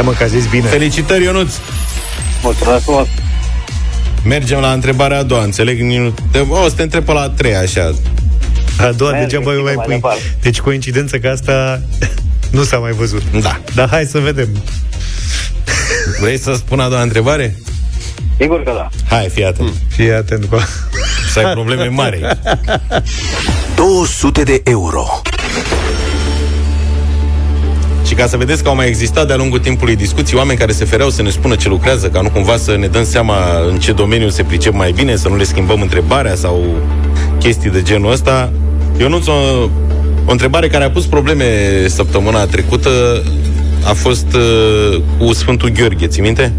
[0.00, 0.68] Hai mă, că a zis bine.
[0.68, 1.52] Felicitări, Ionuț!
[2.42, 3.06] Mulțumesc frumos.
[4.24, 5.80] Mergem la întrebarea a doua, înțeleg?
[5.80, 6.14] Nu-
[6.48, 7.94] O, să te întreb pe la a treia, așa.
[8.78, 9.94] A doua, Merge, degeaba eu mai mai pui.
[9.94, 10.20] departe.
[10.42, 11.80] Deci coincidență că asta
[12.56, 13.22] nu s-a mai văzut.
[13.40, 13.60] Da.
[13.74, 14.48] Dar hai să vedem.
[16.20, 17.56] Vrei să spun a doua întrebare?
[18.38, 18.88] Sigur că da.
[19.16, 19.72] Hai, fii atent.
[19.88, 20.56] Fii atent cu
[21.32, 22.20] Să ai probleme mari.
[23.76, 25.20] 200 de euro.
[28.10, 30.84] Și ca să vedeți că au mai existat de-a lungul timpului discuții oameni care se
[30.84, 33.36] fereau să ne spună ce lucrează, ca nu cumva să ne dăm seama
[33.70, 36.64] în ce domeniu se pricep mai bine, să nu le schimbăm întrebarea sau
[37.38, 38.52] chestii de genul ăsta.
[38.98, 39.32] Ionuț, o,
[40.26, 41.44] o întrebare care a pus probleme
[41.86, 42.90] săptămâna trecută
[43.84, 46.52] a fost uh, cu Sfântul Gheorghe, ți minte?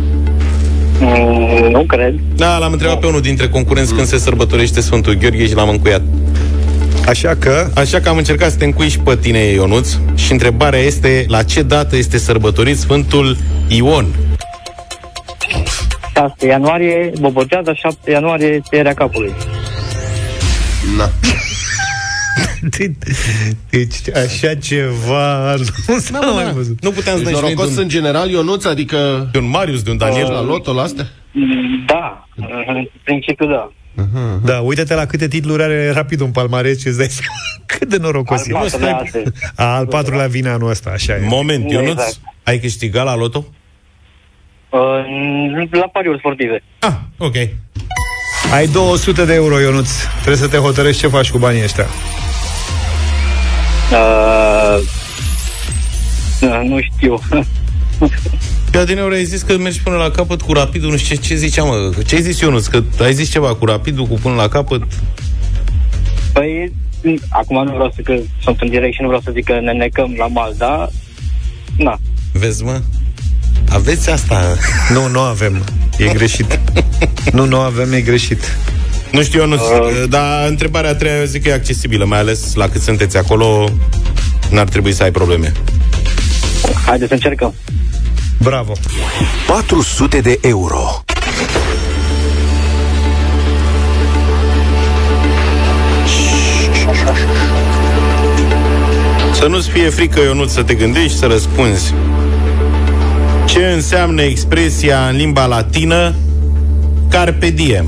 [0.99, 2.13] Mm, nu cred.
[2.35, 6.01] Da, l-am întrebat pe unul dintre concurenți când se sărbătorește Sfântul Gheorghe și l-am încuiat.
[7.07, 7.67] Așa că...
[7.75, 11.43] Așa că am încercat să te încui și pe tine, Ionuț, și întrebarea este la
[11.43, 13.37] ce dată este sărbătorit Sfântul
[13.67, 14.05] Ion?
[16.13, 19.31] 6 ianuarie, Boboteaza, 7 ianuarie, tăierea capului.
[20.97, 21.09] Na.
[23.69, 25.55] Deci așa ceva
[25.87, 26.83] nu s-a mai văzut.
[26.83, 29.37] Nu puteam să Deci dăm și noi norocos de un, în general, Ionuț, adică de
[29.37, 30.31] un Marius, de un Daniel.
[30.31, 31.07] la loto, la astea?
[31.31, 32.27] Mm, Da,
[32.67, 33.71] în principiu da.
[34.43, 37.33] Da, uite-te la câte titluri are rapid un palmares și îți dai seama
[37.77, 38.53] cât de norocos Al e.
[38.53, 39.25] patrulea astăzi.
[39.55, 41.25] A, al patrulea vine anul ăsta, așa e.
[41.27, 42.17] Moment, Ionuț, Exact.
[42.43, 43.45] ai câștigat la loto?
[44.69, 44.79] Uh,
[45.71, 46.63] La pariuri sportive.
[46.79, 47.35] Ah, ok.
[48.53, 49.89] Ai 200 de euro, Ionuț.
[50.15, 51.85] Trebuie să te hotărăști ce faci cu banii ăștia.
[53.91, 54.77] Uh,
[56.41, 57.19] uh, nu știu.
[58.71, 61.35] Pe adineori ai zis că mergi până la capăt cu rapidul, nu știu ce, ce
[61.35, 61.93] ziceam, mă.
[62.05, 62.65] Ce ai zis, Ionuț?
[62.65, 64.83] Că ai zis ceva cu rapidul, cu până la capăt?
[66.33, 66.73] Păi,
[67.29, 69.71] acum nu vreau să că sunt în direct și nu vreau să zic că ne
[69.71, 70.89] necăm la mal, dar...
[71.77, 71.99] Na.
[72.31, 72.81] Vezi, mă?
[73.69, 74.55] Aveți asta?
[74.93, 75.63] Nu, nu avem.
[75.97, 76.59] E greșit.
[77.33, 78.57] nu, nu avem, e greșit.
[79.11, 80.09] Nu știu, eu nu, uh.
[80.09, 83.69] dar întrebarea a treia eu zic că e accesibilă, mai ales la cât sunteți acolo,
[84.49, 85.51] n-ar trebui să ai probleme.
[86.85, 87.53] Haideți să încercăm.
[88.41, 88.73] Bravo.
[89.47, 91.03] 400 de euro.
[99.33, 101.93] Să nu-ți fie frică, nu să te gândești, să răspunzi.
[103.45, 106.13] Ce înseamnă expresia în limba latină
[107.09, 107.85] carpe diem?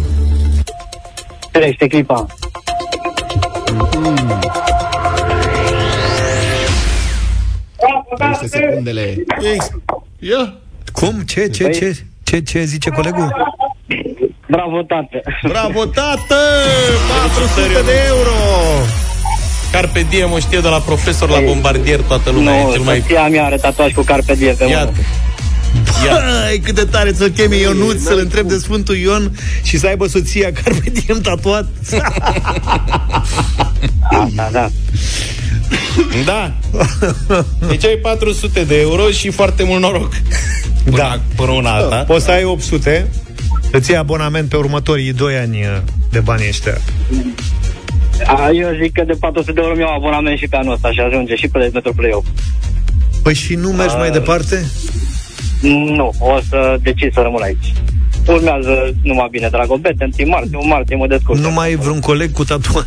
[1.52, 2.26] Trăiește clipa.
[3.96, 4.42] Mm.
[8.48, 9.16] secundele.
[10.30, 10.54] Ia.
[10.94, 11.22] Cum?
[11.22, 11.48] Ce?
[11.48, 11.70] Ce?
[11.70, 11.96] Ce?
[12.24, 13.54] Ce, ce zice colegul?
[14.48, 15.22] Bravo, tată!
[15.48, 16.36] Bravo, tată!
[17.24, 18.32] 400 de euro!
[19.72, 22.64] Carpe diem o știe de la profesor la bombardier toată lumea.
[22.64, 23.04] Nu, e cel mai...
[23.30, 24.94] mea are tatuaj cu Carpe diem pe Iată.
[26.02, 29.32] Băi, cât de tare să-l cheme Ionuț, să-l întreb de Sfântul Ion
[29.64, 31.68] și să aibă soția Carpe diem tatuat.
[34.36, 34.70] da, da.
[36.26, 36.54] Da.
[37.68, 40.14] Deci ai 400 de euro și foarte mult noroc.
[40.84, 41.20] Până, da.
[41.36, 41.96] Până una alta.
[41.96, 43.10] Poți să ai 800,
[43.72, 45.78] îți iei abonament pe următorii 2 ani uh,
[46.12, 46.78] de bani ăștia.
[48.26, 51.00] A, eu zic că de 400 de euro mi-au abonament și pe anul ăsta și
[51.00, 52.26] ajunge și pe Metro Play 8.
[53.24, 54.66] Păi și nu mergi A, mai departe?
[55.70, 57.74] Nu, o să decid să rămân aici.
[58.28, 61.40] Urmează numai bine Dragobete, în martie, un martie mă descurc.
[61.40, 62.86] Nu mai ai vreun coleg cu tatuaj?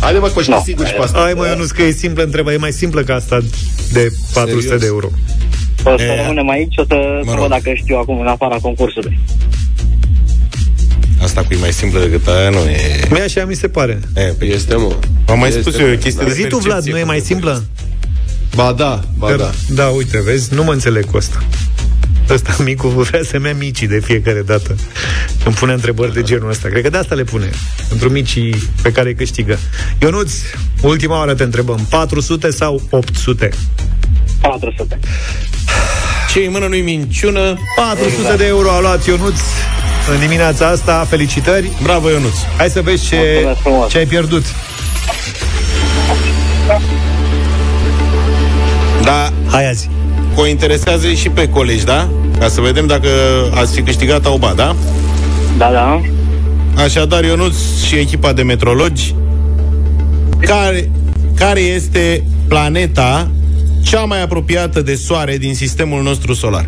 [0.00, 0.60] Haide mă, coști, no.
[0.64, 1.18] sigur și pe asta.
[1.18, 3.38] Hai mă, Ionuț, că e simplă întrebare, e mai simplă ca asta
[3.92, 4.80] de 400 Serios?
[4.80, 5.08] de euro.
[5.84, 6.20] O să e.
[6.22, 7.40] rămânem aici, o să, mă rog.
[7.40, 9.18] văd dacă știu acum în afara concursului.
[11.22, 13.00] Asta cu e mai simplă decât aia nu e...
[13.10, 14.00] Mie așa mi se pare.
[14.16, 14.96] E, păi este, mă.
[15.26, 17.64] Am mai spus eu o chestie de Zi tu, Vlad, nu e mai simplă?
[18.54, 19.50] Ba da, ba da.
[19.68, 21.42] Da, uite, vezi, nu mă înțeleg cu asta.
[22.30, 24.76] Ăsta micul vrea să-mi micii de fiecare dată.
[25.44, 26.68] Îmi pune întrebări de genul ăsta.
[26.68, 27.50] Cred că de asta le pune
[27.88, 29.58] Pentru micii pe care îi câștigă.
[30.00, 30.32] Ionuț,
[30.80, 31.86] ultima oară te întrebăm.
[31.90, 33.50] 400 sau 800?
[34.40, 34.98] 400
[36.32, 37.58] Ce în mână nu-i minciună?
[37.76, 38.38] 400 exact.
[38.38, 39.38] de euro a luat Ionuț
[40.12, 41.70] în dimineața asta, felicitări.
[41.82, 42.34] Bravo Ionuț.
[42.56, 43.46] Hai să vezi ce,
[43.88, 44.44] ce ai pierdut
[49.02, 49.88] Da Hai azi
[50.40, 52.08] o interesează și pe colegi, da?
[52.38, 53.08] Ca să vedem dacă
[53.54, 54.76] ați fi câștigat auba, da?
[55.56, 56.00] Da, da.
[56.82, 57.54] Așadar, Ionuț
[57.86, 59.14] și echipa de metrologi,
[60.40, 60.90] care,
[61.34, 63.30] care este planeta
[63.82, 66.66] cea mai apropiată de Soare din sistemul nostru solar?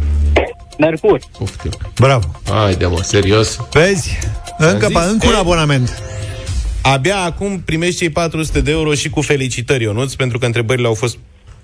[0.79, 1.21] Mercur.
[1.39, 1.71] Uftiu.
[1.99, 2.27] Bravo.
[2.49, 3.59] Haide, mă, serios.
[3.73, 4.19] Vezi?
[4.59, 6.03] Încă, pa, încă un abonament.
[6.83, 10.95] Abia acum primești cei 400 de euro și cu felicitări, Ionuț, pentru că întrebările au
[10.95, 11.17] fost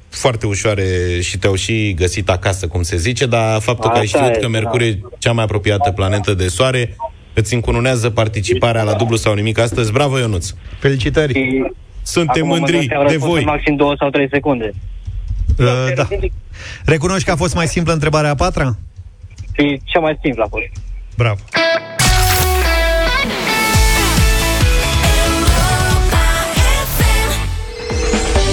[0.09, 0.85] foarte ușoare
[1.21, 4.49] și te-au și găsit acasă, cum se zice, dar faptul că ai știut e, că
[4.49, 5.09] Mercur e da.
[5.19, 6.97] cea mai apropiată planetă de Soare
[7.33, 9.93] îți încununează participarea la dublu sau nimic astăzi.
[9.93, 10.51] Bravo, Ionuț!
[10.79, 11.33] Felicitări!
[11.33, 13.45] Și Suntem mândri de voi!
[13.45, 14.73] Maxim 2 sau 3 secunde.
[15.59, 16.09] Uh, da.
[16.85, 18.77] Recunoști că a fost mai simplă întrebarea a patra?
[19.57, 20.65] E cea mai simplă a fost.
[21.17, 21.41] Bravo!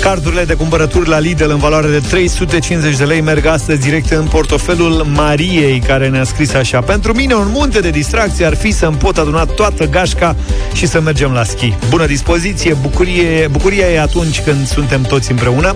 [0.04, 4.26] Cardurile de cumpărături la Lidl în valoare de 350 de lei merg astăzi direct în
[4.26, 6.82] portofelul Mariei, care ne-a scris așa.
[6.82, 10.36] Pentru mine un munte de distracție ar fi să-mi pot aduna toată gașca
[10.74, 11.78] și să mergem la schi.
[11.90, 15.76] Bună dispoziție, bucurie, bucuria e atunci când suntem toți împreună.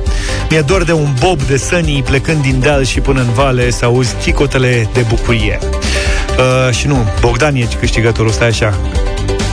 [0.50, 3.86] Mi-e dor de un bob de sănii plecând din deal și până în vale să
[3.86, 5.60] auzi chicotele de bucurie.
[5.62, 8.78] Uh, și nu, Bogdan e câștigătorul, stai așa.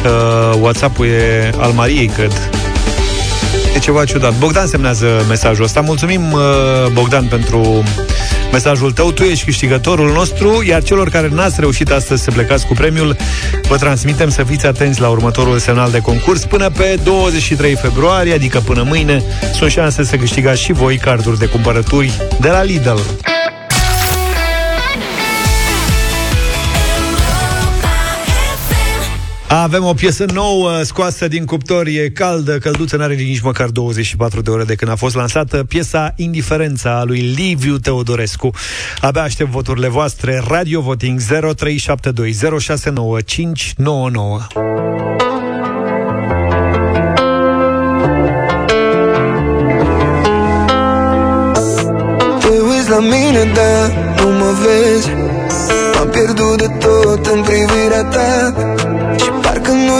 [0.04, 2.73] Uh, WhatsApp-ul e al Mariei, cred E
[3.84, 4.34] ceva ciudat.
[4.38, 5.80] Bogdan semnează mesajul ăsta.
[5.80, 6.40] Mulțumim, uh,
[6.92, 7.82] Bogdan, pentru
[8.52, 9.12] mesajul tău.
[9.12, 13.16] Tu ești câștigătorul nostru, iar celor care n-ați reușit astăzi să plecați cu premiul,
[13.68, 18.58] vă transmitem să fiți atenți la următorul semnal de concurs până pe 23 februarie, adică
[18.58, 19.22] până mâine.
[19.54, 22.98] Sunt șanse să câștigați și voi carduri de cumpărături de la Lidl.
[29.62, 34.50] Avem o piesă nouă scoasă din cuptor, e caldă, călduță, n-are nici măcar 24 de
[34.50, 38.50] ore de când a fost lansată piesa Indiferența a lui Liviu Teodorescu.
[39.00, 40.42] Abia aștept voturile voastre.
[40.46, 41.26] Radio Voting 0372069599.
[52.88, 55.10] la mine, dar nu mă vezi
[56.00, 58.52] Am pierdut de tot în privirea ta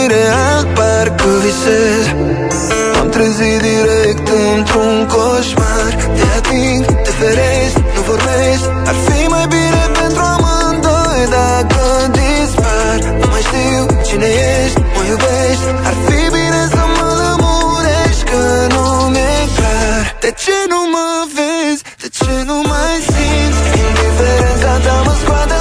[0.05, 2.07] parcă nu-i real, parcă visez
[2.95, 5.93] M-am trezit direct într-un coșmar.
[6.17, 11.85] Te ating, te ferești, nu vorbești Ar fi mai bine pentru amândoi dacă
[12.17, 12.97] dispar.
[13.21, 18.43] Nu mai știu cine ești, mă iubești Ar fi bine să mă lămurești că
[18.75, 20.03] nu mi-e clar.
[20.25, 23.61] De ce nu mă vezi, de ce nu mai simți?
[23.85, 25.54] Indiferența ta mă scoate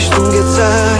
[0.00, 0.98] ești un ghețar.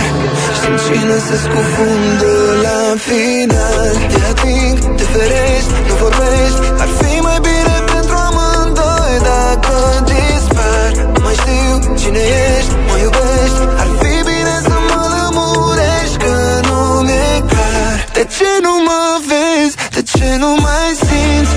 [0.57, 2.32] Știm cine se scufundă
[2.66, 3.92] la final.
[4.12, 6.61] Te ating, te ferești, nu vorbești.
[6.82, 9.74] Ar fi mai bine pentru amândoi dacă
[10.09, 10.90] dispar.
[11.14, 13.61] Nu mai știu cine ești, mă iubești.
[13.82, 16.34] Ar fi bine să mă lămurești că
[16.68, 17.96] nu mi-e clar.
[18.16, 21.55] De ce nu mă vezi, de ce nu mai simți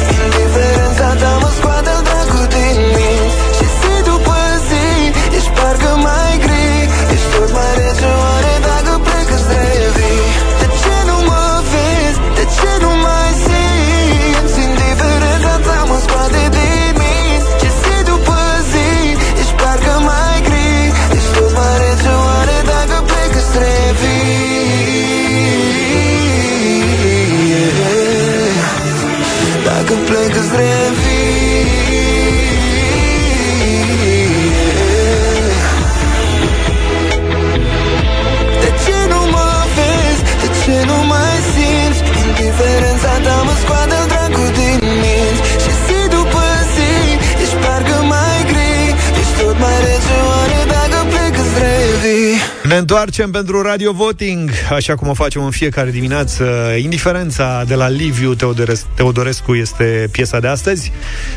[52.74, 56.44] Ne întoarcem pentru Radio Voting, așa cum o facem în fiecare dimineață.
[56.82, 60.92] Indiferența de la Liviu Teodorescu, Teodorescu este piesa de astăzi.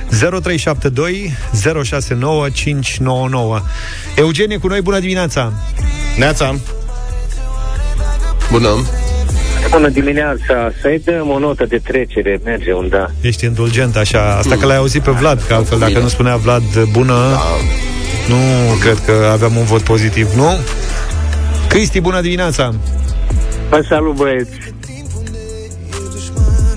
[0.09, 1.33] 0372
[1.83, 3.61] 069 599.
[4.17, 5.53] Eugenie cu noi, bună dimineața!
[6.19, 6.55] Neața!
[8.51, 8.69] Bună!
[9.71, 13.11] Bună dimineața, să-i dăm o notă de trecere, merge un da.
[13.21, 14.37] Ești indulgent așa.
[14.37, 17.15] Asta că l-ai auzit pe Vlad, că altfel dacă nu spunea Vlad bună,
[18.29, 18.37] nu
[18.81, 20.59] cred că aveam un vot pozitiv, nu?
[21.69, 22.75] Cristi, bună dimineața!
[23.71, 24.51] Vă salut, băieți!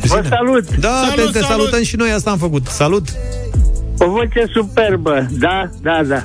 [0.02, 0.76] Vă salut!
[0.76, 1.48] Da, salut, te, te salut!
[1.48, 2.68] salutăm și noi, asta am făcut.
[2.68, 3.08] Salut!
[3.98, 6.24] O voce superbă, da, da, da.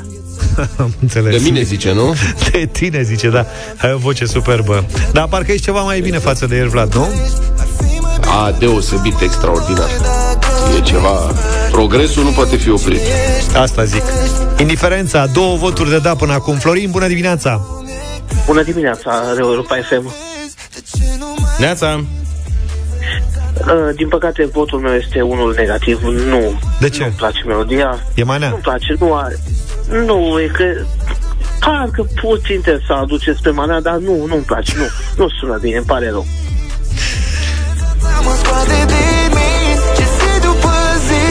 [0.83, 1.37] Am înțeles.
[1.37, 2.15] De mine zice, nu?
[2.51, 3.47] De tine zice, da.
[3.81, 4.85] Ai o voce superbă.
[5.13, 7.09] Dar parcă ești ceva mai bine față de el, Vlad, nu?
[8.21, 9.89] A, deosebit extraordinar.
[10.79, 11.33] E ceva...
[11.71, 13.01] Progresul nu poate fi oprit.
[13.57, 14.03] Asta zic.
[14.59, 16.57] Indiferența, două voturi de da până acum.
[16.57, 17.84] Florin, bună dimineața!
[18.47, 20.13] Bună dimineața, Europa FM.
[21.59, 22.05] Neața!
[23.61, 26.03] Uh, Din păcate, votul meu este unul negativ.
[26.03, 26.61] Nu.
[26.81, 27.01] De ce?
[27.01, 27.99] Nu-mi place melodia.
[28.15, 28.49] E mai nea?
[28.49, 29.39] Nu-mi place, nu are.
[29.91, 30.65] Nu, e că...
[31.61, 34.85] Parcă puțin te să aduceți pe manea, dar nu, nu-mi place, nu.
[35.17, 36.27] Nu sună bine, îmi pare rău.
[38.25, 40.73] Mă scoate din minți Și zi după
[41.07, 41.25] zi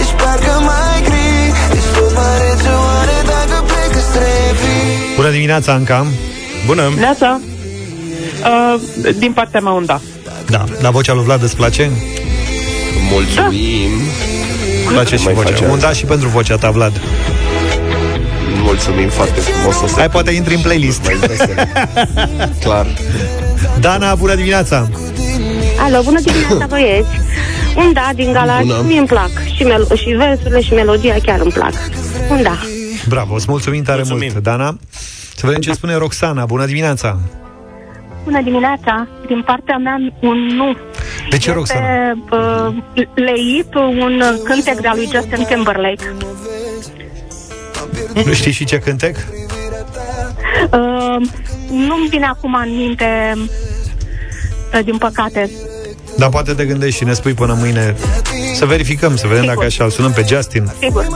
[0.00, 5.72] Ești parcă mai gri Ești tot mai rece Oare dacă plec îți revii Bună dimineața,
[5.72, 6.06] Anca!
[6.68, 6.92] Bună!
[6.96, 7.40] Neața.
[8.42, 8.80] Uh,
[9.18, 10.00] din partea mea un da.
[10.50, 11.90] Da, dar vocea lui Vlad îți place?
[13.10, 13.90] Mulțumim!
[14.86, 15.48] Îmi place și Mai vocea.
[15.48, 17.00] face Un da și pentru vocea ta, Vlad.
[18.62, 19.80] Mulțumim foarte frumos.
[19.82, 21.00] O să Hai, poate intri în playlist.
[22.64, 22.86] Clar.
[23.80, 24.88] Dana, bună dimineața!
[25.80, 27.08] Alo, bună dimineața, băieți!
[27.76, 28.82] Un da din Galați, Bună.
[28.86, 29.30] mie îmi plac.
[29.56, 31.72] Și, mel- și versurile și melodia chiar îmi plac.
[32.30, 32.58] Un da.
[33.08, 34.30] Bravo, îți mulțumim tare mulțumim.
[34.32, 34.78] mult, Dana.
[35.38, 36.44] Să vedem ce spune Roxana.
[36.44, 37.18] Bună dimineața!
[38.24, 39.08] Bună dimineața!
[39.26, 40.76] Din partea mea, un nu.
[41.30, 41.86] De ce, Roxana?
[41.86, 46.12] Este uh, leit un cântec de-a lui Justin Timberlake.
[48.24, 49.16] Nu știi și ce cântec?
[50.72, 51.28] Uh,
[51.70, 55.50] nu-mi vine acum în minte, uh, din păcate.
[56.16, 57.96] Dar poate te gândești și ne spui până mâine
[58.54, 59.54] Să verificăm, să vedem Sigur.
[59.54, 61.06] dacă așa îl sunăm pe Justin Sigur.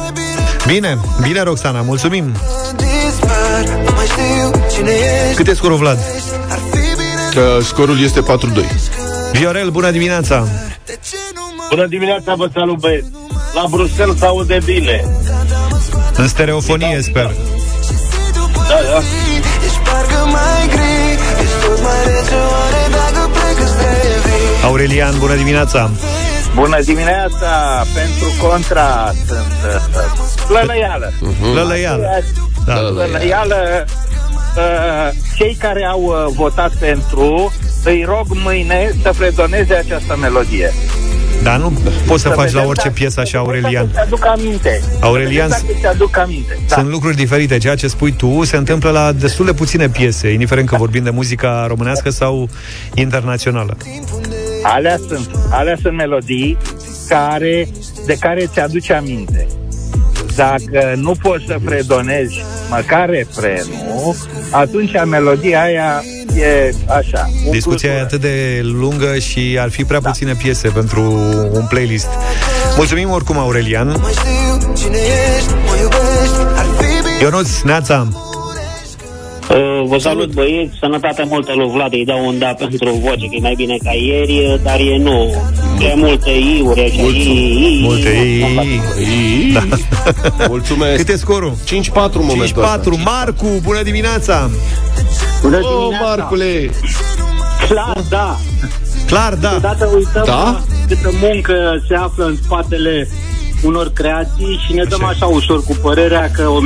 [0.66, 2.32] Bine, bine, Roxana, mulțumim!
[5.34, 5.98] Cât e scorul, Vlad?
[5.98, 8.24] Uh, scorul este 4-2.
[9.32, 10.46] Viorel, bună dimineața!
[11.70, 13.06] Bună dimineața, vă salut, băieți!
[13.54, 15.04] La Bruxelles se aude bine.
[16.16, 17.34] În stereofonie, sper.
[18.68, 19.00] Da, da.
[24.64, 25.90] Aurelian, bună dimineața!
[26.54, 27.84] Bună dimineața!
[27.94, 31.10] Pentru contra sunt uh, lălăială.
[31.10, 31.54] Uh-huh.
[31.54, 32.06] Lălăială.
[32.66, 32.80] Da.
[32.80, 33.84] Lălăială.
[34.56, 37.52] Uh, cei care au uh, votat pentru,
[37.84, 40.72] îi rog mâine să fredoneze această melodie.
[41.42, 41.72] Dar nu
[42.06, 43.88] poți să, să faci la orice piesă așa, Aurelian.
[43.92, 44.82] Să aduc aminte.
[45.00, 46.58] Aurelian, să aduc aminte.
[46.68, 46.74] Da.
[46.74, 47.58] sunt lucruri diferite.
[47.58, 51.10] Ceea ce spui tu se întâmplă la destul de puține piese, indiferent că vorbim de
[51.10, 52.48] muzica românească sau
[52.94, 53.76] internațională.
[54.62, 56.56] Alea sunt, alea sunt melodii
[57.08, 57.68] care,
[58.06, 59.46] de care ți aduce aminte.
[60.36, 64.16] Dacă nu poți să fredonezi măcar refrenul,
[64.50, 66.02] atunci melodia aia
[66.36, 67.30] e așa.
[67.50, 70.08] Discuția e atât de lungă și ar fi prea da.
[70.08, 71.02] puține piese pentru
[71.52, 72.08] un playlist.
[72.76, 73.96] Mulțumim oricum, Aurelian.
[77.20, 78.08] Ionuț, Neața,
[79.50, 83.34] Uh, vă salut băieți, sănătate multă lui Vlad, îi dau un da pentru voce, că
[83.34, 85.34] e mai bine ca ieri, dar e nu.
[85.78, 88.08] E multe i-uri așa, i, i, Multe
[88.98, 89.62] i, Da.
[90.48, 90.96] Mulțumesc.
[90.96, 91.52] Cât e scorul?
[91.52, 92.64] 5-4 momentul
[92.98, 93.04] 5-4.
[93.04, 94.50] Marcu, bună dimineața!
[95.42, 95.86] Bună dimineața!
[95.86, 96.70] Oh, Marcule!
[97.68, 98.38] Clar, da!
[99.06, 99.54] Clar, da!
[99.56, 100.60] Odată uităm da?
[100.88, 103.08] câtă muncă se află în spatele
[103.62, 106.60] unor creații și ne dăm așa ușor cu părerea că o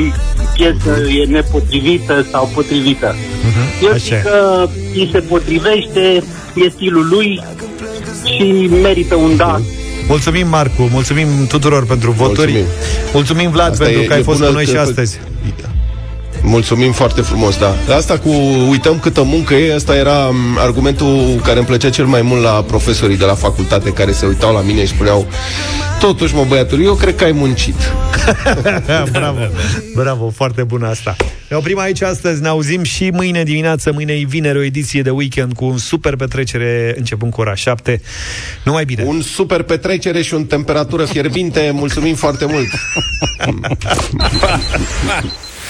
[0.55, 3.15] piesă e nepotrivită sau potrivită.
[3.15, 3.83] Uh-huh.
[3.83, 6.23] Eu zic că îi se potrivește,
[6.55, 7.43] e stilul lui
[8.25, 9.61] și merită un da.
[10.09, 12.53] Mulțumim, Marcu, mulțumim tuturor pentru voturi.
[12.53, 12.73] Mulțumim,
[13.12, 15.19] mulțumim Vlad, Asta pentru e, că ai fost cu noi și astăzi.
[16.49, 17.94] Mulțumim foarte frumos, da.
[17.94, 18.30] Asta cu
[18.70, 23.16] uităm câtă muncă e, asta era argumentul care îmi plăcea cel mai mult la profesorii
[23.16, 25.26] de la facultate care se uitau la mine și spuneau
[26.01, 27.74] Totuși, mă, băiatul, eu cred că ai muncit.
[29.12, 29.38] bravo,
[29.94, 31.16] bravo, foarte bună asta.
[31.49, 35.11] Ne oprim aici astăzi, ne auzim și mâine dimineață, mâine e vineri, o ediție de
[35.11, 38.01] weekend cu un super petrecere începând cu ora 7.
[38.64, 39.03] Numai bine.
[39.03, 41.70] Un super petrecere și o temperatură fierbinte.
[41.72, 42.66] Mulțumim foarte mult.